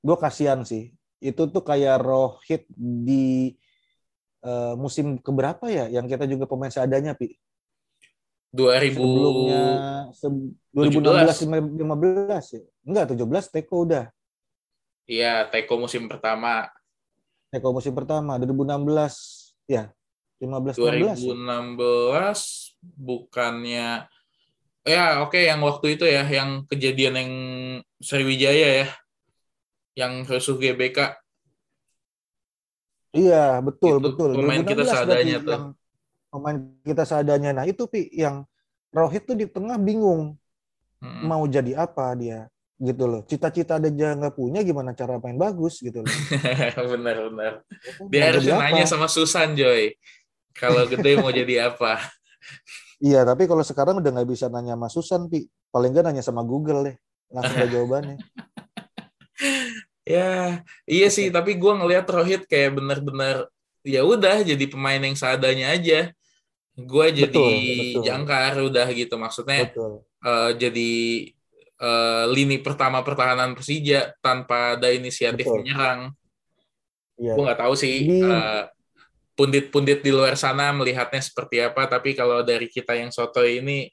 gue 0.04 0.18
kasihan 0.20 0.60
sih. 0.68 0.92
Itu 1.24 1.48
tuh 1.50 1.64
kayak 1.64 2.04
Rohit 2.04 2.68
di 2.78 3.56
eh, 4.44 4.74
musim 4.76 5.18
keberapa 5.18 5.66
ya 5.72 5.88
yang 5.90 6.06
kita 6.06 6.28
juga 6.30 6.46
pemain 6.52 6.72
seadanya 6.72 7.16
pi 7.16 7.32
2000 8.50 8.98
sebelumnya 8.98 9.64
se- 10.14 10.54
2016 10.74 11.46
15 11.46 12.56
ya? 12.56 12.62
Enggak 12.86 13.06
17 13.14 13.54
Teko 13.54 13.76
udah. 13.86 14.06
Iya, 15.06 15.46
Teko 15.50 15.78
musim 15.78 16.06
pertama. 16.06 16.70
Teko 17.50 17.74
musim 17.74 17.94
pertama 17.94 18.38
2016 18.38 19.54
ya 19.66 19.90
15 20.40 20.78
16 20.78 20.82
ya? 20.82 21.14
2016 21.18 22.80
bukannya 22.96 23.90
ya 24.82 25.04
oke 25.22 25.38
yang 25.38 25.60
waktu 25.62 26.00
itu 26.00 26.06
ya 26.08 26.24
yang 26.26 26.64
kejadian 26.66 27.14
yang 27.20 27.32
Sriwijaya 28.00 28.86
ya 28.86 28.88
yang 29.98 30.24
rusuh 30.24 30.56
GBK 30.56 31.12
iya 33.12 33.60
betul 33.60 34.00
Itu 34.00 34.06
betul. 34.14 34.30
pemain 34.38 34.64
kita 34.64 34.86
2016 34.86 34.94
seadanya 34.94 35.38
tuh. 35.42 35.52
yang 35.52 35.66
pemain 36.30 36.58
kita 36.86 37.04
seadanya. 37.04 37.52
Nah 37.52 37.66
itu 37.66 37.90
pi 37.90 38.10
yang 38.14 38.46
Rohit 38.90 39.26
tuh 39.30 39.38
di 39.38 39.46
tengah 39.46 39.78
bingung. 39.78 40.38
Mm. 41.00 41.32
mau 41.32 41.44
jadi 41.48 41.80
apa 41.80 42.12
dia? 42.20 42.52
Gitu 42.76 43.04
loh. 43.08 43.24
Cita-cita 43.24 43.80
ada 43.80 43.88
nggak 43.88 44.36
punya 44.36 44.60
gimana 44.68 44.92
cara 44.92 45.16
main 45.20 45.40
bagus? 45.40 45.80
Gitu 45.80 46.04
loh. 46.04 46.12
Benar-benar 46.92 47.64
Mau 48.00 48.12
dia 48.12 48.32
harus 48.32 48.44
apa? 48.48 48.68
nanya 48.68 48.84
sama 48.84 49.08
Susan 49.08 49.56
Joy. 49.56 49.96
Kalau 50.52 50.84
gede 50.88 51.20
mau 51.20 51.32
jadi 51.32 51.72
apa? 51.72 52.00
Iya, 53.00 53.24
tapi 53.24 53.48
kalau 53.48 53.64
sekarang 53.64 54.04
udah 54.04 54.12
nggak 54.12 54.28
bisa 54.28 54.52
nanya 54.52 54.76
sama 54.76 54.92
Susan, 54.92 55.32
Pi. 55.32 55.48
Paling 55.72 55.96
nggak 55.96 56.12
nanya 56.12 56.20
sama 56.20 56.44
Google 56.44 56.84
deh. 56.84 56.96
Langsung 57.32 57.56
ada 57.56 57.72
jawabannya. 57.72 58.20
ya 60.20 60.60
iya 60.84 61.08
sih. 61.08 61.32
Tapi 61.32 61.56
gue 61.56 61.74
ngelihat 61.80 62.04
Rohit 62.12 62.44
kayak 62.44 62.76
benar-benar 62.76 63.48
ya 63.88 64.04
udah 64.04 64.44
jadi 64.44 64.66
pemain 64.68 65.00
yang 65.00 65.16
seadanya 65.16 65.80
aja 65.80 66.12
gue 66.86 67.08
jadi 67.26 67.46
betul. 67.96 68.04
jangkar 68.06 68.54
udah 68.62 68.88
gitu 68.94 69.16
maksudnya 69.20 69.68
Betul. 69.68 70.04
eh, 70.24 70.52
jadi 70.56 70.92
eh, 71.80 72.24
lini 72.32 72.60
pertama 72.60 73.02
pertahanan 73.02 73.56
Persija 73.56 74.14
tanpa 74.20 74.76
ada 74.76 74.92
inisiatif 74.92 75.48
Betul. 75.48 75.64
menyerang. 75.64 76.00
Iya. 77.20 77.34
Gue 77.36 77.44
nggak 77.48 77.62
tahu 77.64 77.74
sih 77.76 77.96
Di- 78.08 78.24
eh, 78.24 78.64
pundit-pundit 79.40 80.04
di 80.04 80.12
luar 80.12 80.36
sana 80.36 80.76
melihatnya 80.76 81.24
seperti 81.24 81.64
apa, 81.64 81.88
tapi 81.88 82.12
kalau 82.12 82.44
dari 82.44 82.68
kita 82.68 82.92
yang 83.00 83.08
soto 83.08 83.40
ini, 83.40 83.88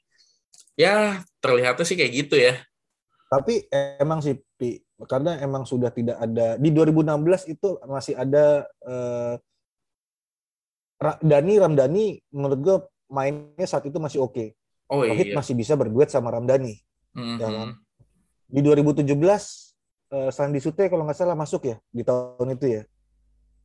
ya 0.75 1.23
terlihatnya 1.39 1.87
sih 1.87 1.95
kayak 1.95 2.13
gitu 2.27 2.35
ya. 2.35 2.59
Tapi 3.31 3.63
emang 3.99 4.19
sih, 4.19 4.35
Pi, 4.35 4.83
karena 5.07 5.39
emang 5.39 5.63
sudah 5.63 5.87
tidak 5.91 6.19
ada 6.19 6.59
di 6.59 6.67
2016 6.71 7.47
itu 7.47 7.79
masih 7.87 8.19
ada 8.19 8.67
eh, 8.83 9.33
Dani 10.99 11.53
Ramdhani 11.61 12.05
menurut 12.33 12.59
gue 12.59 12.75
mainnya 13.13 13.67
saat 13.69 13.85
itu 13.85 13.97
masih 14.01 14.25
oke. 14.25 14.53
Oh 14.89 15.03
Rohit 15.03 15.31
iya. 15.31 15.35
masih 15.37 15.53
bisa 15.53 15.77
berduet 15.77 16.09
sama 16.09 16.33
Ramdhani. 16.33 16.73
Mhm. 17.13 17.37
ya 17.37 17.47
kan? 17.49 17.69
Di 18.47 18.59
2017 18.63 19.03
eh, 20.13 20.29
Sandi 20.31 20.59
Sute 20.63 20.87
kalau 20.87 21.03
nggak 21.05 21.17
salah 21.17 21.35
masuk 21.37 21.67
ya 21.67 21.77
di 21.91 22.01
tahun 22.01 22.57
itu 22.57 22.65
ya. 22.79 22.83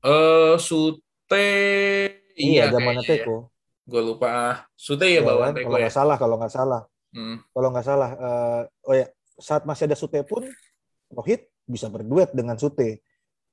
Eh, 0.03 0.55
Sute, 0.59 1.47
iya, 2.35 2.69
zamannya 2.69 3.07
kayaknya 3.07 3.23
ya. 3.23 3.25
Teko. 3.25 3.37
Gue 3.87 4.03
lupa. 4.03 4.27
Ah, 4.29 4.57
Sute 4.75 5.07
ya 5.07 5.21
Ya 5.21 5.27
bawaan 5.27 5.55
kan? 5.55 5.63
Teko 5.63 5.67
Kalau 5.71 5.79
ya. 5.79 5.83
nggak 5.87 5.95
salah, 5.95 6.17
kalau 6.19 6.37
nggak 6.39 6.55
salah. 6.55 6.83
Hmm. 7.13 7.45
kalau 7.53 7.69
nggak 7.77 7.85
salah 7.85 8.11
eh, 8.17 8.61
oh 8.89 8.95
ya 8.97 9.05
saat 9.37 9.69
masih 9.69 9.85
ada 9.85 9.93
Sute 10.01 10.25
pun 10.25 10.49
Rohit 11.13 11.45
bisa 11.69 11.93
berduet 11.93 12.33
dengan 12.33 12.57
Sute 12.57 13.05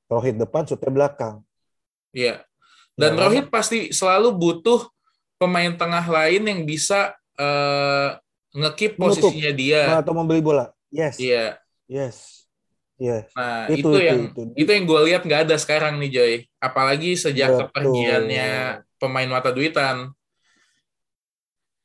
Rohit 0.07 0.39
depan 0.39 0.63
Sute 0.63 0.87
belakang 0.87 1.43
Iya. 2.15 2.41
Dan 2.99 3.15
Ya 3.15 3.17
kan? 3.17 3.23
Rohit 3.31 3.45
pasti 3.47 3.77
selalu 3.95 4.35
butuh 4.35 4.79
pemain 5.39 5.71
tengah 5.71 6.03
lain 6.03 6.41
yang 6.43 6.61
bisa 6.67 7.15
eh, 7.39 8.09
ngekip 8.51 8.99
posisinya 8.99 9.51
dia. 9.55 9.81
atau 10.03 10.11
membeli 10.11 10.41
bola 10.43 10.67
yes 10.91 11.15
Iya. 11.15 11.55
yes 11.87 12.17
yes 12.99 13.29
Nah, 13.37 13.71
Itu, 13.71 13.79
itu, 13.79 13.89
itu, 13.95 13.99
yang 14.03 14.19
itu. 14.27 14.41
itu, 14.59 14.69
yang 14.75 14.85
gue 14.89 14.99
lihat 15.07 15.21
nggak 15.23 15.41
ada 15.47 15.55
sekarang 15.55 15.93
nih 16.01 16.09
Joy. 16.11 16.33
Apalagi 16.59 17.15
sejak 17.15 17.49
Betul. 17.55 17.59
kepergiannya 17.71 18.49
pemain 18.99 19.29
mata 19.31 19.49
duitan. 19.55 20.11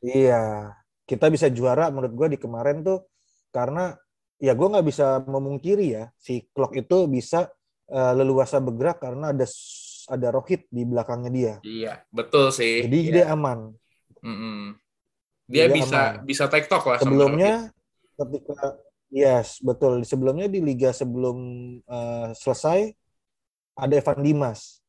iya 0.04 0.72
kita 1.08 1.26
bisa 1.32 1.48
juara 1.52 1.88
menurut 1.92 2.12
gue 2.16 2.28
di 2.36 2.38
kemarin 2.40 2.80
tuh 2.84 3.04
karena 3.52 3.96
ya 4.40 4.52
gue 4.56 4.66
nggak 4.72 4.86
bisa 4.90 5.20
memungkiri 5.24 5.86
ya 5.96 6.04
si 6.16 6.44
Klok 6.52 6.76
itu 6.80 7.06
bisa 7.08 7.48
eh, 7.88 8.12
leluasa 8.18 8.58
bergerak 8.60 8.98
karena 9.00 9.32
ada 9.32 9.46
ada 10.06 10.28
Rohit 10.30 10.66
di 10.68 10.82
belakangnya 10.84 11.30
dia 11.30 11.54
Iya, 11.60 12.02
betul 12.10 12.50
sih. 12.50 12.84
jadi 12.84 12.98
Iya. 12.98 13.12
dia 13.12 13.24
aman 13.32 13.72
Mm-mm. 14.24 14.76
Dia 15.44 15.68
Dia 15.68 15.76
bisa 15.76 16.00
aman. 16.16 16.24
bisa 16.24 16.44
tektok 16.48 16.82
lah 16.88 16.98
sebelumnya 16.98 17.54
ketika 18.14 18.78
yes 19.10 19.58
betul 19.60 20.00
sebelumnya 20.02 20.48
di 20.48 20.60
liga 20.60 20.90
sebelum 20.90 21.36
eh, 21.80 22.28
selesai 22.32 22.94
ada 23.74 23.94
Evan 23.94 24.20
Dimas 24.22 24.80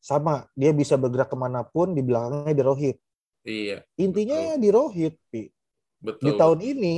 sama 0.00 0.44
dia 0.52 0.72
bisa 0.72 0.96
bergerak 0.96 1.32
ke 1.32 1.36
mana 1.36 1.64
pun 1.64 1.92
di 1.92 2.02
belakangnya 2.04 2.52
di 2.52 2.62
Rohit 2.62 2.96
Iya, 3.44 3.84
intinya 4.00 4.56
di 4.56 4.68
Rohit 4.72 5.20
Pi. 5.28 5.52
betul. 6.00 6.24
di 6.24 6.30
tahun 6.32 6.60
ini 6.64 6.94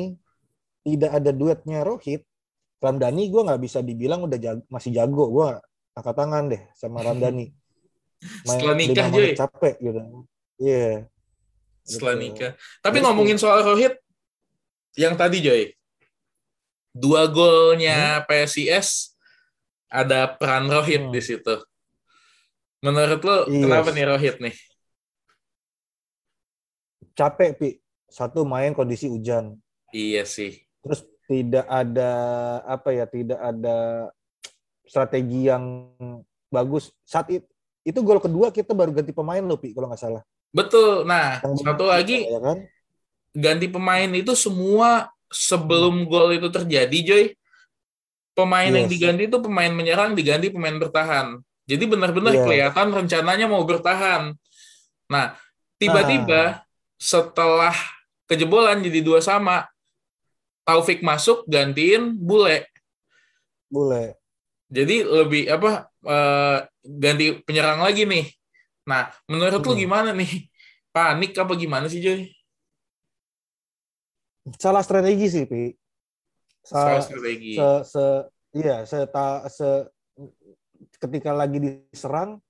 tidak 0.86 1.10
ada 1.18 1.30
duetnya 1.34 1.82
Rohit 1.82 2.22
Ramdhani 2.78 3.26
gue 3.26 3.42
nggak 3.42 3.58
bisa 3.58 3.82
dibilang 3.82 4.22
udah 4.26 4.38
jago, 4.38 4.62
masih 4.70 4.94
jago 4.94 5.24
gue 5.28 5.50
angkat 5.96 6.14
tangan 6.14 6.44
deh 6.46 6.62
sama 6.76 7.00
Ramdhani 7.00 7.50
Setelah 8.46 8.76
lima 8.76 8.82
nikah, 8.92 9.06
Joy. 9.10 9.32
capek 9.32 9.74
gitu 9.78 10.00
iya 10.56 11.08
Setelah 11.82 12.14
Betul. 12.14 12.24
nikah. 12.26 12.52
Tapi 12.80 12.96
Terus 12.98 13.04
ngomongin 13.06 13.38
soal 13.38 13.62
Rohit, 13.62 13.94
yang 14.94 15.14
tadi 15.14 15.38
Joy, 15.38 15.70
dua 16.90 17.28
golnya 17.28 18.24
PSIS 18.24 19.14
ada 19.86 20.26
peran 20.28 20.66
Rohit 20.66 20.98
Hmm. 20.98 21.14
di 21.14 21.22
situ. 21.22 21.54
Menurut 22.82 23.22
lo 23.22 23.36
Iya. 23.46 23.62
kenapa 23.62 23.88
nih 23.90 24.04
Rohit 24.04 24.36
nih? 24.38 24.56
capek 27.14 27.50
Pi 27.56 27.68
satu 28.06 28.44
main 28.44 28.72
kondisi 28.72 29.08
hujan 29.08 29.56
Iya 29.90 30.26
sih. 30.26 30.60
terus 30.82 31.00
tidak 31.24 31.66
ada 31.66 32.10
apa 32.62 32.92
ya 32.92 33.04
tidak 33.06 33.40
ada 33.40 34.10
strategi 34.86 35.50
yang 35.50 35.90
bagus 36.48 36.94
saat 37.02 37.28
itu 37.30 37.46
itu 37.86 37.98
gol 38.02 38.18
kedua 38.18 38.50
kita 38.50 38.74
baru 38.74 38.90
ganti 38.90 39.14
pemain 39.14 39.42
loh 39.42 39.58
Pi 39.58 39.74
kalau 39.74 39.90
nggak 39.90 40.00
salah 40.00 40.22
Betul. 40.56 41.04
Nah, 41.04 41.44
Yang 41.44 41.68
satu 41.68 41.84
lagi 41.84 42.24
ya 42.24 42.40
kan? 42.40 42.64
ganti 43.36 43.68
pemain 43.68 44.08
itu 44.08 44.32
semua 44.32 45.12
sebelum 45.28 46.08
gol 46.08 46.32
itu 46.32 46.48
terjadi, 46.48 46.98
Joy. 47.04 47.24
Pemain 48.32 48.72
yang 48.72 48.88
Yes. 48.88 48.92
diganti 48.96 49.28
itu 49.28 49.36
pemain 49.36 49.68
menyerang 49.68 50.16
diganti 50.16 50.48
pemain 50.48 50.72
bertahan. 50.80 51.36
Jadi 51.68 51.84
benar-benar 51.84 52.32
Yes. 52.40 52.44
kelihatan 52.48 52.88
rencananya 52.88 53.44
mau 53.52 53.60
bertahan. 53.68 54.32
Nah, 55.12 55.36
tiba-tiba 55.76 56.64
setelah 56.96 57.76
kejebolan 58.24 58.80
jadi 58.80 59.04
dua 59.04 59.20
sama, 59.20 59.68
Taufik 60.64 61.04
masuk 61.04 61.44
gantiin 61.46 62.16
Bule. 62.16 62.64
Boleh. 63.68 64.16
Jadi 64.66 65.06
lebih 65.06 65.46
apa 65.46 65.86
eh, 66.06 66.58
ganti 66.82 67.38
penyerang 67.46 67.82
lagi 67.82 68.02
nih. 68.02 68.26
Nah, 68.86 69.10
menurut 69.30 69.62
lu 69.62 69.74
Hmm. 69.74 69.82
gimana 69.82 70.10
nih? 70.14 70.46
Panik 70.94 71.36
apa 71.36 71.52
gimana 71.54 71.86
sih, 71.86 72.00
Joy? 72.02 72.26
Salah 74.56 74.82
strategi 74.86 75.26
sih, 75.26 75.44
Pi. 75.44 75.74
Soal 76.62 77.02
Sa- 77.02 77.10
strategi. 77.10 77.54
se, 77.58 77.68
se 77.86 78.04
iya 78.56 78.82
se, 78.86 78.98
ta- 79.10 79.46
se 79.46 79.86
ketika 80.98 81.30
lagi 81.34 81.58
diserang 81.62 82.40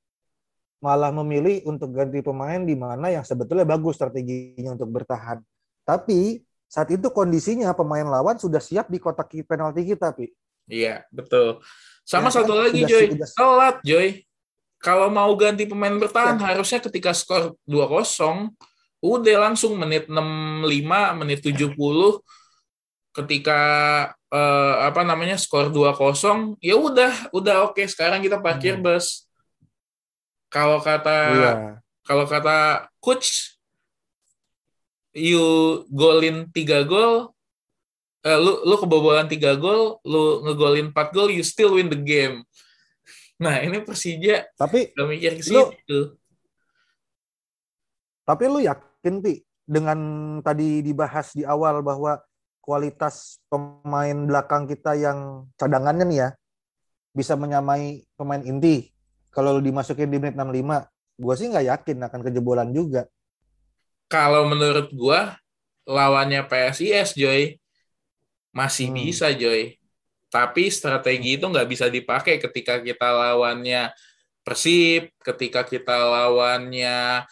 malah 0.81 1.11
memilih 1.11 1.65
untuk 1.69 1.93
ganti 1.93 2.21
pemain 2.21 2.61
di 2.63 2.77
mana 2.77 3.09
yang 3.13 3.25
sebetulnya 3.25 3.65
bagus 3.65 3.97
strateginya 3.97 4.77
untuk 4.77 4.93
bertahan. 4.93 5.41
Tapi 5.89 6.45
saat 6.69 6.93
itu 6.93 7.09
kondisinya 7.13 7.73
pemain 7.73 8.05
lawan 8.05 8.37
sudah 8.37 8.61
siap 8.61 8.93
di 8.93 9.01
kotak 9.01 9.33
penalti 9.49 9.85
kita, 9.89 10.13
Pi. 10.13 10.29
Iya, 10.69 11.05
betul. 11.09 11.63
Sama 12.07 12.31
Ya 12.31 12.35
satu 12.39 12.55
kan? 12.55 12.71
lagi, 12.71 12.81
Joy. 12.87 13.07
Telat, 13.35 13.77
Joy. 13.83 14.23
Kalau 14.79 15.11
mau 15.11 15.35
ganti 15.35 15.67
pemain 15.67 15.91
bertahan, 15.93 16.39
Iya. 16.39 16.55
harusnya 16.55 16.79
ketika 16.79 17.11
skor 17.11 17.59
2-0, 17.67 18.55
udah 19.03 19.37
langsung 19.43 19.75
menit 19.75 20.07
65, 20.07 21.19
menit 21.19 21.43
70, 21.43 22.23
ketika 23.11 23.59
eh, 24.27 24.75
apa 24.87 25.03
namanya 25.03 25.35
skor 25.35 25.71
2-0, 25.71 26.55
ya 26.63 26.75
udah, 26.77 27.31
udah 27.31 27.67
oke. 27.67 27.83
Sekarang 27.87 28.23
kita 28.23 28.39
parkir 28.39 28.79
Hmm. 28.79 28.85
bus. 28.85 29.27
Kalau 30.47 30.79
kata 30.79 31.19
Iya. 31.27 31.53
kalau 32.03 32.23
kata 32.23 32.87
coach, 32.99 33.59
you 35.11 35.43
golin 35.89 36.47
3 36.53 36.85
gol, 36.85 37.35
eh, 38.27 38.39
lu 38.43 38.67
lu 38.67 38.75
kebobolan 38.75 39.31
3 39.31 39.55
gol, 39.55 40.03
lu 40.03 40.43
ngegolin 40.43 40.91
4 40.91 41.15
gol, 41.15 41.31
you 41.31 41.47
still 41.47 41.79
win 41.79 41.87
the 41.87 41.99
game. 41.99 42.43
Nah, 43.39 43.61
ini 43.63 43.85
Persija 43.85 44.49
Tapi 44.57 44.97
gak 44.97 45.07
mikir 45.07 45.33
ke 45.39 45.45
situ. 45.45 46.17
tapi 48.27 48.51
lu 48.51 48.59
yakin, 48.59 49.23
Pi, 49.23 49.39
dengan 49.63 49.99
tadi 50.43 50.83
dibahas 50.83 51.31
di 51.37 51.47
awal 51.47 51.79
bahwa 51.85 52.19
kualitas 52.59 53.39
pemain 53.47 54.15
belakang 54.27 54.67
kita 54.67 54.99
yang 54.99 55.47
cadangannya 55.55 56.05
nih 56.07 56.19
ya 56.19 56.29
bisa 57.15 57.39
menyamai 57.39 58.03
pemain 58.19 58.43
inti 58.43 58.91
kalau 59.31 59.55
lu 59.55 59.63
dimasukin 59.63 60.11
di 60.11 60.19
menit 60.19 60.35
65 60.35 61.23
gue 61.23 61.35
sih 61.39 61.47
nggak 61.55 61.67
yakin 61.71 61.97
akan 62.03 62.21
kejebolan 62.27 62.71
juga 62.75 63.07
Kalau 64.07 64.47
menurut 64.47 64.91
gua 64.95 65.35
lawannya 65.83 66.47
PSIS, 66.47 67.15
Joy, 67.19 67.59
masih 68.57 68.89
Hmm. 68.89 68.97
bisa, 68.97 69.29
Joy. 69.33 69.77
Tapi 70.27 70.73
strategi 70.73 71.37
itu 71.37 71.45
nggak 71.45 71.69
bisa 71.69 71.87
dipakai 71.87 72.41
ketika 72.41 72.81
kita 72.81 73.09
lawannya 73.13 73.93
Persib, 74.41 75.13
ketika 75.21 75.61
kita 75.63 75.97
lawannya 76.07 77.27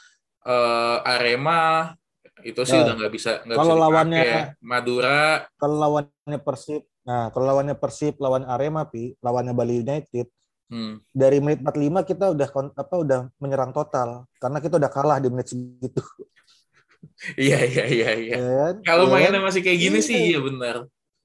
eh, 0.44 0.98
Arema, 1.08 1.96
itu 2.44 2.60
sih 2.62 2.76
Nah, 2.76 2.84
udah 2.84 2.94
nggak 3.00 3.12
bisa 3.14 3.30
nggak 3.40 3.56
kalau 3.56 3.64
bisa 3.64 3.80
dipakai. 3.80 3.88
lawannya- 3.88 4.46
Madura, 4.60 5.22
kalau 5.56 5.76
lawannya 5.80 6.38
Persib 6.38 6.82
nah 7.04 7.28
kalau 7.28 7.44
lawannya 7.46 7.76
Persib 7.76 8.16
lawan 8.16 8.44
Arema 8.44 8.84
pi 8.84 9.12
lawannya 9.20 9.52
Bali 9.52 9.80
United 9.80 10.24
hmm, 10.68 11.04
dari 11.12 11.36
menit 11.38 11.60
45 11.60 12.00
kita 12.02 12.32
udah 12.32 12.48
apa 12.74 12.94
udah 12.96 13.20
menyerang 13.36 13.72
total 13.72 14.24
karena 14.36 14.56
kita 14.58 14.76
udah 14.76 14.88
kalah 14.88 15.16
di 15.16 15.28
menit 15.28 15.48
segitu 15.48 16.00
iya 17.36 17.60
iya 17.60 17.84
iya 17.86 18.10
iya. 18.16 18.34
ya 18.36 18.52
kan? 18.58 18.74
Kalau 18.82 19.04
Ya 19.06 19.12
mainnya 19.12 19.32
kan? 19.36 19.44
masih 19.44 19.60
kayak 19.60 19.78
gini 19.78 19.98
Iya. 20.00 20.08
sih, 20.08 20.18
iya 20.28 20.40
benar. 20.40 20.76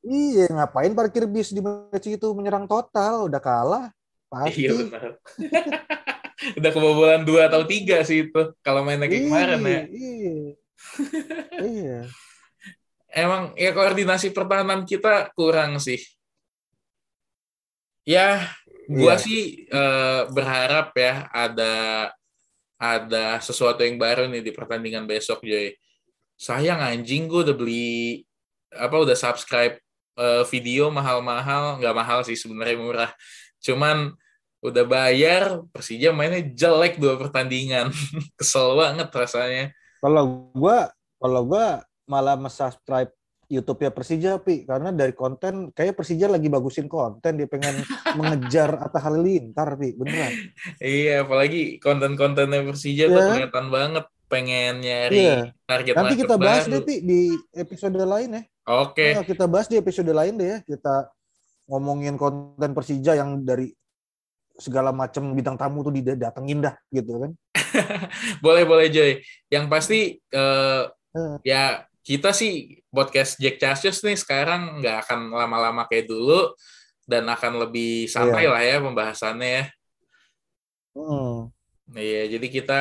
Iya 0.10 0.50
ngapain 0.50 0.98
parkir 0.98 1.30
bis 1.30 1.54
di 1.54 1.62
menit 1.62 2.02
segitu 2.02 2.34
menyerang 2.34 2.66
total 2.66 3.30
udah 3.30 3.38
kalah 3.38 3.86
pasti 4.26 4.66
Iya 4.66 4.72
benar. 4.74 5.22
udah 6.60 6.72
kebobolan 6.72 7.22
dua 7.28 7.46
atau 7.52 7.62
tiga 7.68 8.02
sih 8.02 8.26
itu 8.26 8.42
kalau 8.66 8.82
mainnya 8.82 9.06
kayak 9.06 9.28
kemarin 9.30 9.60
ya. 9.62 9.82
Iya. 9.92 10.38
iya. 11.78 12.00
emang 13.12 13.52
ya 13.60 13.74
koordinasi 13.76 14.32
pertahanan 14.32 14.86
kita 14.86 15.30
kurang 15.36 15.78
sih. 15.82 16.00
Ya, 18.08 18.50
gua 18.88 19.14
Iya. 19.18 19.22
sih 19.22 19.42
eh, 19.68 20.22
berharap 20.32 20.96
ya 20.98 21.28
ada 21.30 21.74
ada 22.80 23.38
sesuatu 23.44 23.84
yang 23.84 24.00
baru 24.00 24.26
nih 24.32 24.40
di 24.40 24.52
pertandingan 24.56 25.04
besok, 25.04 25.44
Joy. 25.44 25.76
Sayang 26.40 26.80
anjing 26.80 27.28
gue 27.28 27.44
udah 27.44 27.58
beli 27.58 28.24
apa 28.72 28.96
udah 28.96 29.18
subscribe 29.18 29.76
eh, 30.20 30.44
video 30.52 30.92
mahal-mahal, 30.92 31.80
nggak 31.80 31.96
mahal 31.96 32.20
sih 32.28 32.36
sebenarnya 32.36 32.76
murah. 32.76 33.12
Cuman 33.64 34.12
udah 34.60 34.84
bayar, 34.84 35.64
Persija 35.72 36.12
mainnya 36.12 36.44
jelek 36.44 37.00
dua 37.00 37.16
pertandingan. 37.16 37.96
Kesel 38.40 38.76
banget 38.76 39.08
rasanya. 39.08 39.66
Kalau 40.04 40.52
gua 40.52 40.92
kalau 41.16 41.42
gua 41.48 41.84
malah 42.04 42.36
subscribe 42.52 43.12
YouTube-nya 43.50 43.90
Persija, 43.90 44.38
Pi, 44.38 44.62
karena 44.62 44.94
dari 44.94 45.10
konten 45.10 45.74
kayak 45.74 45.98
Persija 45.98 46.30
lagi 46.30 46.54
bagusin 46.54 46.86
konten, 46.86 47.34
dia 47.34 47.50
pengen 47.50 47.82
mengejar 48.20 48.78
Atta 48.78 49.02
Halilintar, 49.02 49.74
Pi, 49.74 49.98
beneran. 49.98 50.54
Iya, 50.78 51.26
apalagi 51.26 51.82
konten-kontennya 51.82 52.62
Persija 52.62 53.10
tuh 53.10 53.18
Iya. 53.18 53.50
kelihatan 53.50 53.68
banget 53.74 54.06
pengen 54.30 54.80
nyari 54.80 55.18
Iya. 55.20 55.40
target 55.66 55.94
Nanti 55.98 56.16
kita 56.16 56.36
bahas 56.38 56.64
baru. 56.64 56.74
deh, 56.78 56.82
Pi, 56.86 56.96
di 57.02 57.20
episode 57.52 57.98
lain 57.98 58.30
ya. 58.30 58.42
Oke, 58.70 59.08
Nah, 59.18 59.26
kita 59.26 59.46
bahas 59.50 59.66
di 59.66 59.76
episode 59.76 60.14
lain 60.14 60.38
deh 60.38 60.48
ya. 60.48 60.60
Kita 60.62 61.10
ngomongin 61.66 62.14
konten 62.14 62.72
Persija 62.72 63.18
yang 63.18 63.42
dari 63.42 63.74
segala 64.56 64.92
macam 64.92 65.34
bintang 65.34 65.56
tamu 65.56 65.82
tuh 65.82 65.90
didatengin 65.90 66.62
dah 66.62 66.78
gitu 66.90 67.18
kan. 67.18 67.32
boleh 68.46 68.64
boleh 68.64 68.88
Joy. 68.88 69.18
Yang 69.48 69.66
pasti 69.68 70.00
eh, 70.22 70.84
Eh. 71.10 71.36
ya 71.42 71.82
kita 72.06 72.30
sih 72.30 72.78
podcast 72.88 73.42
Jack 73.42 73.58
Charles 73.58 73.98
nih 74.00 74.14
sekarang 74.14 74.78
nggak 74.78 75.10
akan 75.10 75.34
lama-lama 75.34 75.90
kayak 75.90 76.06
dulu 76.06 76.54
dan 77.04 77.26
akan 77.26 77.66
lebih 77.66 78.06
santai 78.06 78.46
Iya. 78.46 78.54
lah 78.54 78.62
ya 78.62 78.76
pembahasannya 78.78 79.50
ya. 79.50 79.66
Hmm. 80.94 81.50
Iya, 81.90 82.38
jadi 82.38 82.48
kita 82.48 82.80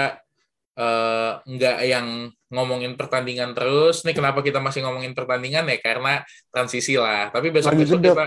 nggak 1.49 1.79
yang 1.91 2.31
ngomongin 2.55 2.95
pertandingan 2.95 3.53
terus. 3.53 4.07
Nih 4.07 4.15
kenapa 4.15 4.41
kita 4.47 4.63
masih 4.63 4.87
ngomongin 4.87 5.13
pertandingan 5.13 5.67
ya? 5.67 5.79
Karena 5.83 6.23
transisi 6.55 6.95
lah. 6.95 7.35
Tapi 7.35 7.51
besok-besok 7.51 7.99
Lagi 7.99 8.07
gedap. 8.07 8.15
kita 8.15 8.25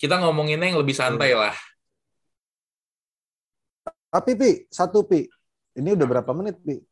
kita 0.00 0.14
ngomonginnya 0.18 0.72
yang 0.72 0.80
lebih 0.80 0.96
santai 0.96 1.36
lah. 1.36 1.54
Tapi 4.10 4.34
Pi, 4.34 4.50
satu 4.66 5.06
Pi. 5.06 5.22
Ini 5.78 5.94
udah 5.94 6.06
berapa 6.08 6.30
menit, 6.34 6.58
Pi? 6.60 6.82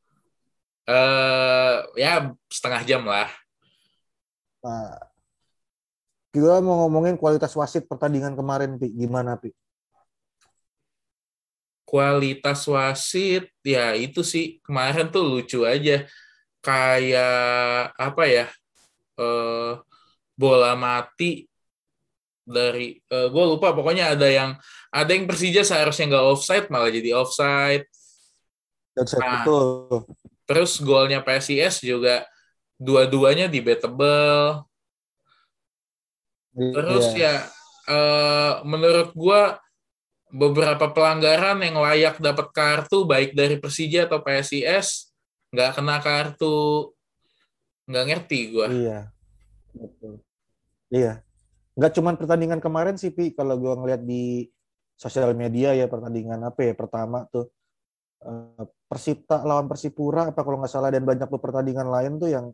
eh 0.89 1.77
ya 2.01 2.33
setengah 2.49 2.81
jam 2.89 3.05
lah. 3.05 3.29
Nah, 4.65 4.97
kita 6.33 6.65
mau 6.65 6.87
ngomongin 6.87 7.21
kualitas 7.21 7.53
wasit 7.53 7.85
pertandingan 7.85 8.33
kemarin, 8.33 8.81
Pi. 8.81 8.89
Gimana, 8.97 9.37
Pi? 9.37 9.53
Kualitas 11.89 12.69
wasit 12.69 13.49
ya 13.65 13.97
itu 13.97 14.21
sih 14.21 14.61
kemarin 14.61 15.09
tuh 15.09 15.25
lucu 15.25 15.65
aja. 15.65 16.05
Kayak 16.61 17.97
apa 17.97 18.25
ya? 18.29 18.47
eh 19.19 19.73
bola 20.39 20.79
mati 20.79 21.49
dari 22.47 22.95
eh 22.97 23.27
gue 23.29 23.45
lupa 23.45 23.75
pokoknya 23.75 24.15
ada 24.15 24.29
yang 24.31 24.55
ada 24.95 25.11
yang 25.11 25.27
Persija 25.27 25.67
seharusnya 25.67 26.13
nggak 26.15 26.27
offside 26.29 26.67
malah 26.69 26.93
jadi 26.93 27.17
offside. 27.17 27.85
Nah. 29.19 29.43
betul. 29.43 29.67
Terus 30.49 30.81
golnya 30.81 31.21
PSIS 31.21 31.85
juga 31.85 32.25
dua-duanya 32.81 33.51
debatable. 33.51 34.65
Terus 36.57 37.07
Iya. 37.15 37.19
ya 37.19 37.35
eh, 37.91 38.53
menurut 38.65 39.13
gua 39.15 39.59
beberapa 40.29 40.93
pelanggaran 40.93 41.61
yang 41.65 41.81
layak 41.81 42.21
dapat 42.21 42.53
kartu 42.53 43.09
baik 43.09 43.33
dari 43.33 43.57
Persija 43.57 44.05
atau 44.09 44.21
PSIS 44.21 45.09
nggak 45.53 45.71
kena 45.81 45.97
kartu. 46.05 46.93
Nggak 47.89 48.05
ngerti 48.05 48.39
gua. 48.53 48.69
Iya. 48.69 49.01
Betul. 49.73 50.21
Iya. 50.93 51.25
Nggak 51.73 51.93
cuman 51.97 52.15
pertandingan 52.21 52.61
kemarin 52.61 53.01
sih, 53.01 53.09
Pi. 53.09 53.33
Kalau 53.33 53.57
gua 53.57 53.81
ngeliat 53.81 54.05
di 54.05 54.45
sosial 54.99 55.33
media 55.33 55.73
ya 55.73 55.87
pertandingan 55.87 56.43
apa 56.43 56.67
ya 56.67 56.75
pertama 56.75 57.23
tuh 57.31 57.47
eh, 58.27 58.67
Persita 58.89 59.47
lawan 59.47 59.71
Persipura 59.71 60.35
apa 60.35 60.43
kalau 60.43 60.59
nggak 60.59 60.73
salah 60.73 60.91
dan 60.91 61.07
banyak 61.07 61.31
tuh 61.31 61.39
pertandingan 61.39 61.87
lain 61.87 62.19
tuh 62.19 62.29
yang 62.35 62.51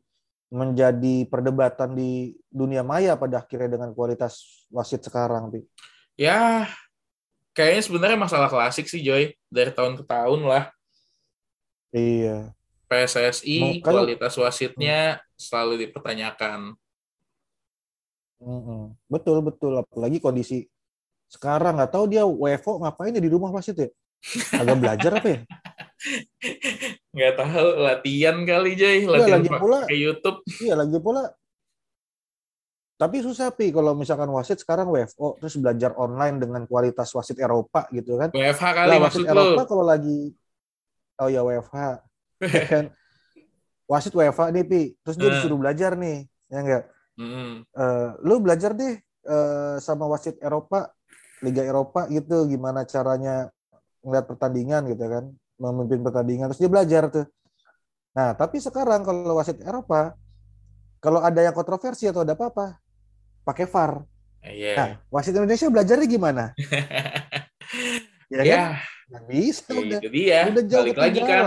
menjadi 0.53 1.25
perdebatan 1.27 1.97
di 1.97 2.37
dunia 2.47 2.85
maya 2.85 3.17
pada 3.19 3.43
akhirnya 3.43 3.75
dengan 3.75 3.91
kualitas 3.97 4.67
wasit 4.71 5.03
sekarang, 5.03 5.51
Pi. 5.51 5.67
Ya, 6.15 6.71
kayaknya 7.55 7.83
sebenarnya 7.83 8.19
masalah 8.19 8.51
klasik 8.51 8.85
sih 8.85 9.01
Joy 9.01 9.33
dari 9.49 9.71
tahun 9.71 9.95
ke 9.97 10.05
tahun 10.05 10.43
lah. 10.45 10.65
Iya. 11.95 12.51
PSSI 12.91 13.81
kalau- 13.81 14.05
kualitas 14.05 14.35
wasitnya 14.35 15.23
selalu 15.39 15.87
dipertanyakan. 15.87 16.75
Mm-mm. 18.43 18.93
Betul 19.09 19.41
betul 19.41 19.73
apalagi 19.81 20.21
kondisi 20.21 20.69
sekarang 21.25 21.81
nggak 21.81 21.91
tahu 21.91 22.05
dia 22.07 22.23
WFO 22.23 22.83
ngapain 22.85 23.15
ya 23.15 23.23
di 23.23 23.31
rumah 23.33 23.49
wasit 23.51 23.79
ya? 23.79 23.89
Agak 24.53 24.77
belajar 24.79 25.11
apa 25.17 25.29
ya? 25.31 25.41
Nggak 27.15 27.35
tahu 27.39 27.67
latihan 27.79 28.37
kali 28.43 28.71
Joy, 28.75 28.97
Iya, 29.05 29.09
latihan 29.09 29.41
lagi 29.41 29.51
pula- 29.55 29.85
pakai 29.87 29.99
YouTube. 29.99 30.39
Iya 30.61 30.75
lagi 30.75 30.99
pula. 30.99 31.23
Tapi 33.05 33.21
susah 33.21 33.53
pi 33.53 33.69
kalau 33.69 33.93
misalkan 33.93 34.33
wasit 34.33 34.57
sekarang 34.57 34.89
WFO 34.89 35.37
terus 35.37 35.61
belajar 35.61 35.93
online 35.95 36.41
dengan 36.41 36.65
kualitas 36.65 37.13
wasit 37.13 37.37
Eropa 37.37 37.85
gitu 37.93 38.17
kan? 38.17 38.33
WFH 38.33 38.65
kali 38.65 38.97
maksud 38.97 39.05
wasit 39.21 39.21
lu. 39.21 39.29
Eropa 39.29 39.63
kalau 39.69 39.85
lagi 39.85 40.33
oh 41.21 41.29
ya 41.29 41.45
WFH 41.45 41.77
ya 42.41 42.65
kan 42.73 42.85
wasit 43.85 44.17
WFH 44.17 44.41
nih 44.57 44.65
pi 44.65 44.83
terus 45.05 45.21
dia 45.21 45.29
Hmm. 45.29 45.37
disuruh 45.37 45.61
belajar 45.61 45.93
nih 45.95 46.25
ya 46.49 46.59
enggak 46.65 46.85
Mm-mm. 47.15 47.63
Eh, 47.69 48.09
lu 48.25 48.41
belajar 48.41 48.73
deh 48.73 48.97
eh, 49.05 49.75
sama 49.79 50.09
wasit 50.09 50.41
Eropa 50.41 50.89
Liga 51.45 51.61
Eropa 51.61 52.09
gitu 52.09 52.49
gimana 52.49 52.89
caranya 52.89 53.53
ngeliat 54.01 54.25
pertandingan 54.25 54.89
gitu 54.89 55.05
kan 55.05 55.25
memimpin 55.61 56.01
pertandingan 56.01 56.49
terus 56.49 56.59
dia 56.59 56.73
belajar 56.73 57.13
tuh 57.13 57.27
nah 58.17 58.33
tapi 58.33 58.59
sekarang 58.59 59.05
kalau 59.05 59.37
wasit 59.37 59.61
Eropa 59.61 60.17
kalau 60.99 61.21
ada 61.21 61.45
yang 61.45 61.53
kontroversi 61.53 62.09
atau 62.09 62.25
ada 62.25 62.33
apa-apa 62.33 62.81
pakai 63.45 63.69
VAR 63.69 64.03
Iya. 64.45 64.75
nah 64.77 64.89
wasit 65.09 65.33
Indonesia 65.33 65.69
belajarnya 65.69 66.05
gimana 66.05 66.45
ya 68.33 68.37
kan 68.41 68.45
Ya, 68.45 68.63
nggak 69.09 69.25
bisa 69.29 69.65
ya 69.69 69.81
udah 69.81 70.01
itu 70.01 70.09
dia. 70.11 70.41
udah 70.49 70.65
jauh 70.65 70.85
Balik 70.85 70.97
lagi 70.99 71.21
kan. 71.23 71.45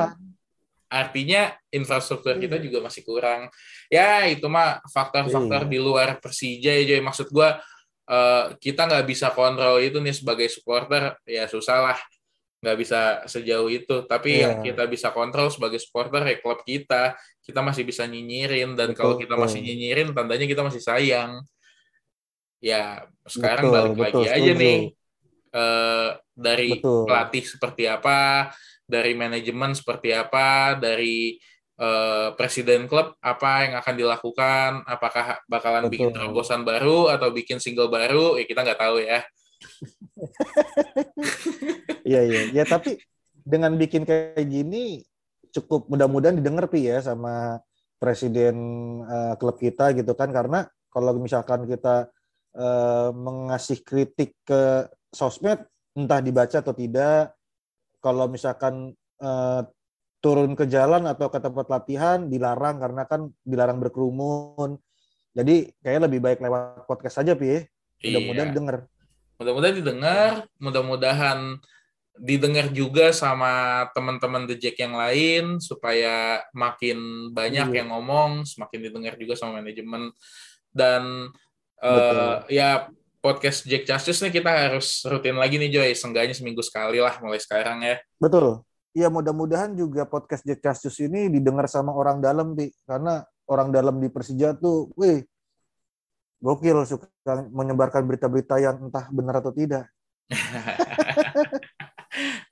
Artinya 0.87 1.41
infrastruktur 1.67 2.39
kita 2.39 2.55
Iya. 2.55 2.63
juga 2.63 2.77
masih 2.79 3.03
kurang. 3.03 3.51
Ya, 3.91 4.23
itu 4.23 4.47
mah 4.47 4.79
faktor-faktor 4.87 5.67
Iya. 5.67 5.71
di 5.73 5.79
luar 5.83 6.15
Persija 6.23 6.71
ya, 6.71 6.83
Joy. 6.87 7.01
Maksud 7.03 7.27
gua 7.29 7.59
eh, 8.07 8.55
kita 8.63 8.87
nggak 8.87 9.03
bisa 9.03 9.35
kontrol 9.35 9.83
itu 9.83 9.99
nih 9.99 10.15
sebagai 10.15 10.47
supporter, 10.47 11.11
ya 11.27 11.43
susah 11.43 11.91
lah. 11.91 11.99
Nggak 12.63 12.77
bisa 12.79 12.99
sejauh 13.27 13.67
itu. 13.67 14.07
Tapi 14.07 14.31
Iya. 14.31 14.41
yang 14.47 14.53
kita 14.63 14.87
bisa 14.87 15.11
kontrol 15.11 15.51
sebagai 15.51 15.75
supporter 15.83 16.23
ya 16.23 16.39
klub 16.39 16.63
kita. 16.63 17.19
Kita 17.43 17.59
masih 17.59 17.83
bisa 17.83 18.07
nyinyirin. 18.07 18.79
Dan 18.79 18.95
kalau 18.95 19.19
Betul. 19.19 19.27
kita 19.27 19.35
masih 19.35 19.59
nyinyirin, 19.59 20.15
tandanya 20.15 20.47
kita 20.47 20.63
masih 20.63 20.79
sayang. 20.79 21.43
Ya, 22.57 23.05
sekarang 23.29 23.69
Betul, 23.69 23.75
balik 23.75 23.91
betul, 23.93 24.03
lagi 24.03 24.23
aja 24.29 24.51
setuju. 24.53 24.61
nih. 24.61 24.79
eh, 25.57 26.09
dari 26.37 26.69
Betul. 26.77 27.01
pelatih 27.07 27.43
seperti 27.47 27.83
apa, 27.89 28.51
dari 28.85 29.11
manajemen 29.17 29.71
seperti 29.73 30.13
apa, 30.13 30.77
dari 30.77 31.37
eh, 31.77 32.27
presiden 32.33 32.89
klub 32.89 33.13
apa 33.21 33.51
yang 33.65 33.73
akan 33.81 33.95
dilakukan, 33.95 34.69
apakah 34.85 35.41
bakalan 35.45 35.87
bikin 35.89 36.09
Betul. 36.09 36.17
terobosan 36.17 36.61
baru 36.65 37.13
atau 37.13 37.29
bikin 37.29 37.61
single 37.61 37.89
baru, 37.89 38.37
ya 38.37 38.45
kita 38.45 38.65
nggak 38.65 38.81
tahu 38.81 38.97
ya. 39.01 39.21
Iya 42.07 42.21
iya. 42.23 42.41
Ya 42.55 42.63
tapi 42.63 42.97
dengan 43.43 43.75
bikin 43.75 44.07
kayak 44.07 44.47
gini 44.47 45.03
cukup 45.51 45.87
mudah-mudahan 45.91 46.39
didengar 46.39 46.67
pi 46.71 46.87
ya 46.87 46.99
sama 47.03 47.59
presiden 47.99 48.55
eh, 49.03 49.33
klub 49.39 49.57
kita 49.59 49.91
gitu 49.95 50.13
kan 50.15 50.29
karena 50.31 50.67
kalau 50.87 51.15
misalkan 51.19 51.67
kita 51.67 52.07
eh, 52.57 53.09
mengasih 53.13 53.85
kritik 53.85 54.33
ke 54.41 54.89
sosmed 55.13 55.61
entah 55.93 56.21
dibaca 56.21 56.57
atau 56.61 56.73
tidak 56.73 57.33
kalau 58.01 58.25
misalkan 58.29 58.93
eh, 59.21 59.61
turun 60.17 60.57
ke 60.57 60.65
jalan 60.65 61.05
atau 61.05 61.29
ke 61.29 61.37
tempat 61.37 61.69
latihan 61.69 62.25
dilarang 62.25 62.81
karena 62.81 63.05
kan 63.05 63.29
dilarang 63.45 63.77
berkerumun. 63.77 64.75
Jadi 65.37 65.69
kayaknya 65.85 66.01
lebih 66.09 66.19
baik 66.25 66.39
lewat 66.41 66.89
podcast 66.89 67.21
saja 67.21 67.37
pi 67.37 67.45
ya. 67.53 67.61
Mudah-mudahan 68.01 68.49
Iya. 68.49 68.57
denger. 68.57 68.77
Mudah-mudahan 69.37 69.75
didengar, 69.77 70.31
mudah-mudahan 70.57 71.39
didengar 72.17 72.73
juga 72.73 73.13
sama 73.13 73.85
teman-teman 73.93 74.49
The 74.49 74.57
Jack 74.57 74.81
yang 74.81 74.97
lain 74.97 75.61
supaya 75.61 76.41
makin 76.57 77.29
banyak 77.29 77.69
Iya. 77.69 77.77
yang 77.85 77.93
ngomong, 77.93 78.49
semakin 78.49 78.89
didengar 78.89 79.13
juga 79.21 79.37
sama 79.37 79.61
manajemen 79.61 80.09
dan 80.73 81.29
eh, 81.81 81.93
Betul. 81.93 82.25
ya 82.53 82.69
podcast 83.17 83.67
Jack 83.67 83.83
Justice 83.83 84.23
nih 84.23 84.39
kita 84.39 84.71
harus 84.71 85.03
rutin 85.03 85.35
lagi 85.35 85.59
nih 85.59 85.73
Joy, 85.73 85.91
seenggaknya 85.97 86.31
seminggu 86.31 86.63
sekali 86.63 87.01
lah 87.01 87.17
mulai 87.19 87.41
sekarang 87.41 87.83
ya. 87.83 87.97
Betul. 88.21 88.63
Ya 88.95 89.13
mudah-mudahan 89.13 89.77
juga 89.77 90.09
podcast 90.09 90.41
Jack 90.41 90.63
Castus 90.63 90.97
ini 90.97 91.29
didengar 91.29 91.69
sama 91.69 91.93
orang 91.93 92.17
dalam, 92.17 92.57
Bi. 92.57 92.73
Karena 92.87 93.21
orang 93.45 93.69
dalam 93.69 94.01
di 94.01 94.09
Persija 94.09 94.57
tuh, 94.57 94.89
wih, 94.97 95.21
gokil 96.41 96.81
suka 96.87 97.05
menyebarkan 97.53 98.05
berita-berita 98.05 98.57
yang 98.57 98.89
entah 98.89 99.05
benar 99.13 99.43
atau 99.43 99.53
tidak. 99.53 99.85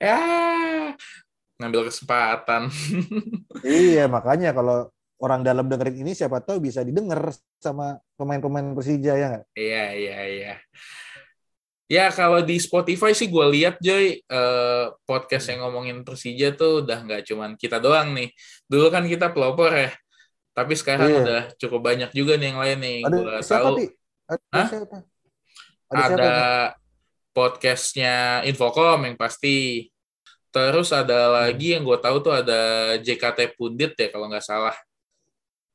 ya, 0.06 0.20
ngambil 1.58 1.90
kesempatan. 1.90 2.70
iya, 3.66 4.06
makanya 4.06 4.54
kalau 4.54 4.86
orang 5.20 5.40
dalam 5.40 5.64
dengerin 5.66 6.04
ini 6.04 6.12
siapa 6.12 6.44
tahu 6.44 6.60
bisa 6.60 6.84
didengar 6.84 7.32
sama 7.56 7.96
pemain-pemain 8.20 8.76
Persija 8.76 9.12
ya 9.16 9.26
nggak? 9.32 9.44
Iya, 9.56 9.84
iya, 9.96 10.18
iya. 10.28 10.54
Ya, 11.86 12.10
kalau 12.10 12.42
di 12.42 12.58
Spotify 12.58 13.14
sih 13.14 13.30
gue 13.30 13.46
lihat, 13.46 13.78
Joy, 13.78 14.18
eh, 14.18 14.86
podcast 15.06 15.46
yang 15.54 15.62
ngomongin 15.64 16.02
Persija 16.02 16.50
tuh 16.58 16.82
udah 16.82 16.98
nggak 17.06 17.22
cuman 17.30 17.54
kita 17.54 17.78
doang 17.78 18.10
nih. 18.10 18.34
Dulu 18.66 18.90
kan 18.90 19.06
kita 19.06 19.30
pelopor 19.30 19.70
ya, 19.70 19.94
tapi 20.50 20.74
sekarang 20.74 21.06
Iya. 21.06 21.20
udah 21.22 21.42
cukup 21.62 21.80
banyak 21.86 22.10
juga 22.10 22.34
nih 22.34 22.46
yang 22.50 22.58
lain 22.58 22.78
nih. 22.82 22.98
Ada 23.06 23.16
Gue 23.16 23.34
siapa, 23.38 23.54
tahu 23.62 23.76
Pi? 23.78 23.86
Ada 24.26 24.42
Hah? 24.50 24.66
siapa? 24.66 24.96
Ada, 25.86 26.02
siapa? 26.02 26.10
ada 26.18 26.34
Pi? 26.34 26.84
podcastnya 27.30 28.14
Infocom 28.50 28.98
yang 29.06 29.16
pasti. 29.20 29.86
Terus 30.50 30.88
ada 30.90 31.44
lagi 31.44 31.76
yang 31.76 31.84
gue 31.84 31.98
tahu 32.00 32.16
tuh 32.18 32.32
ada 32.32 32.60
JKT 32.98 33.54
Pundit 33.54 33.92
ya 33.94 34.08
kalau 34.10 34.26
nggak 34.26 34.42
salah. 34.42 34.74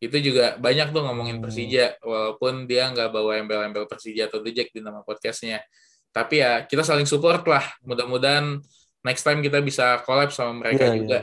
Itu 0.01 0.17
juga 0.17 0.57
banyak 0.57 0.89
tuh 0.89 1.05
ngomongin 1.05 1.37
Hmm. 1.37 1.45
Persija, 1.45 1.93
walaupun 2.01 2.65
dia 2.65 2.89
nggak 2.89 3.13
bawa 3.13 3.37
embel-embel 3.37 3.85
Persija 3.85 4.25
atau 4.25 4.41
The 4.41 4.49
Jack 4.51 4.73
di 4.73 4.81
nama 4.81 5.05
podcastnya. 5.05 5.61
Tapi 6.09 6.41
ya 6.41 6.65
kita 6.65 6.81
saling 6.81 7.05
support 7.05 7.45
lah. 7.45 7.61
Mudah-mudahan 7.85 8.57
next 9.01 9.21
time 9.21 9.39
kita 9.39 9.61
bisa 9.61 10.01
collab 10.01 10.33
sama 10.33 10.57
mereka 10.59 10.89
Iya, 10.89 10.97
juga. 10.97 11.19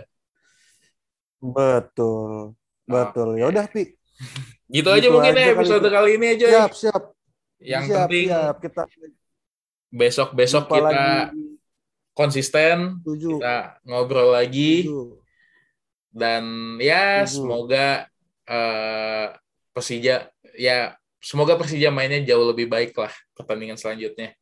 Betul. 1.38 2.54
Betul. 2.84 3.28
Ya 3.36 3.46
udah, 3.50 3.66
Pi. 3.68 3.92
Gitu, 4.68 4.84
aja 4.84 5.00
Gitu 5.00 5.14
mungkin 5.14 5.32
aja 5.32 5.40
ya 5.40 5.46
kali 5.48 5.54
episode 5.56 5.80
itu. 5.80 5.90
kali 5.90 6.10
ini 6.14 6.26
aja. 6.36 6.46
Siap, 6.48 6.72
siap. 6.76 7.02
Yang 7.58 7.84
siap, 7.84 7.98
penting 8.06 8.26
siap. 8.28 8.56
Kita 8.60 8.82
besok-besok 9.88 10.64
jumpa 10.64 10.76
kita 10.76 10.88
lagi. 10.92 11.08
konsisten, 12.12 12.78
Setuju. 13.00 13.30
kita 13.40 13.56
ngobrol 13.82 14.30
lagi. 14.30 14.86
Setuju. 14.86 15.18
dan 16.08 16.44
ya 16.82 17.22
Setuju. 17.22 17.32
semoga 17.36 17.88
eh, 18.48 19.26
Persija 19.76 20.32
ya 20.56 20.96
semoga 21.20 21.54
Persija 21.54 21.92
mainnya 21.92 22.24
jauh 22.24 22.48
lebih 22.48 22.66
baik 22.66 22.96
lah 22.96 23.12
pertandingan 23.37 23.76
selanjutnya. 23.76 24.32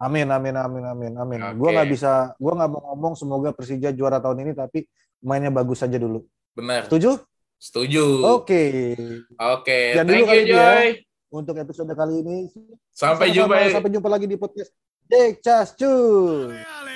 Amin, 0.00 0.24
amin, 0.32 0.56
amin, 0.56 0.84
amin, 0.88 1.12
amin. 1.12 1.40
Oke. 1.44 1.56
Gua 1.60 1.68
nggak 1.76 1.88
bisa, 1.92 2.32
gua 2.40 2.56
nggak 2.56 2.70
mau 2.72 2.82
ngomong 2.92 3.14
semoga 3.20 3.52
Persija 3.52 3.92
juara 3.92 4.16
tahun 4.16 4.48
ini, 4.48 4.52
tapi 4.56 4.88
mainnya 5.20 5.52
bagus 5.52 5.84
saja 5.84 6.00
dulu. 6.00 6.24
Benar, 6.56 6.88
Setuju? 6.88 7.20
setuju. 7.60 8.24
Oke. 8.40 8.96
Oke, 9.36 9.92
Sekian 9.92 10.08
dulu 10.08 10.24
thank 10.24 10.24
you 10.24 10.32
kali 10.32 10.40
ini 10.40 10.48
ya. 10.48 10.56
Joy. 10.56 10.88
Untuk 11.30 11.54
episode 11.60 11.92
kali 11.92 12.14
ini. 12.24 12.38
Sampai 12.90 13.28
Sama-sama, 13.30 13.60
jumpa. 13.60 13.74
Sampai 13.76 13.90
jumpa 13.92 14.08
lagi 14.08 14.26
di 14.26 14.36
podcast 14.40 14.72
Dek. 15.04 15.44
Ale, 15.44 16.94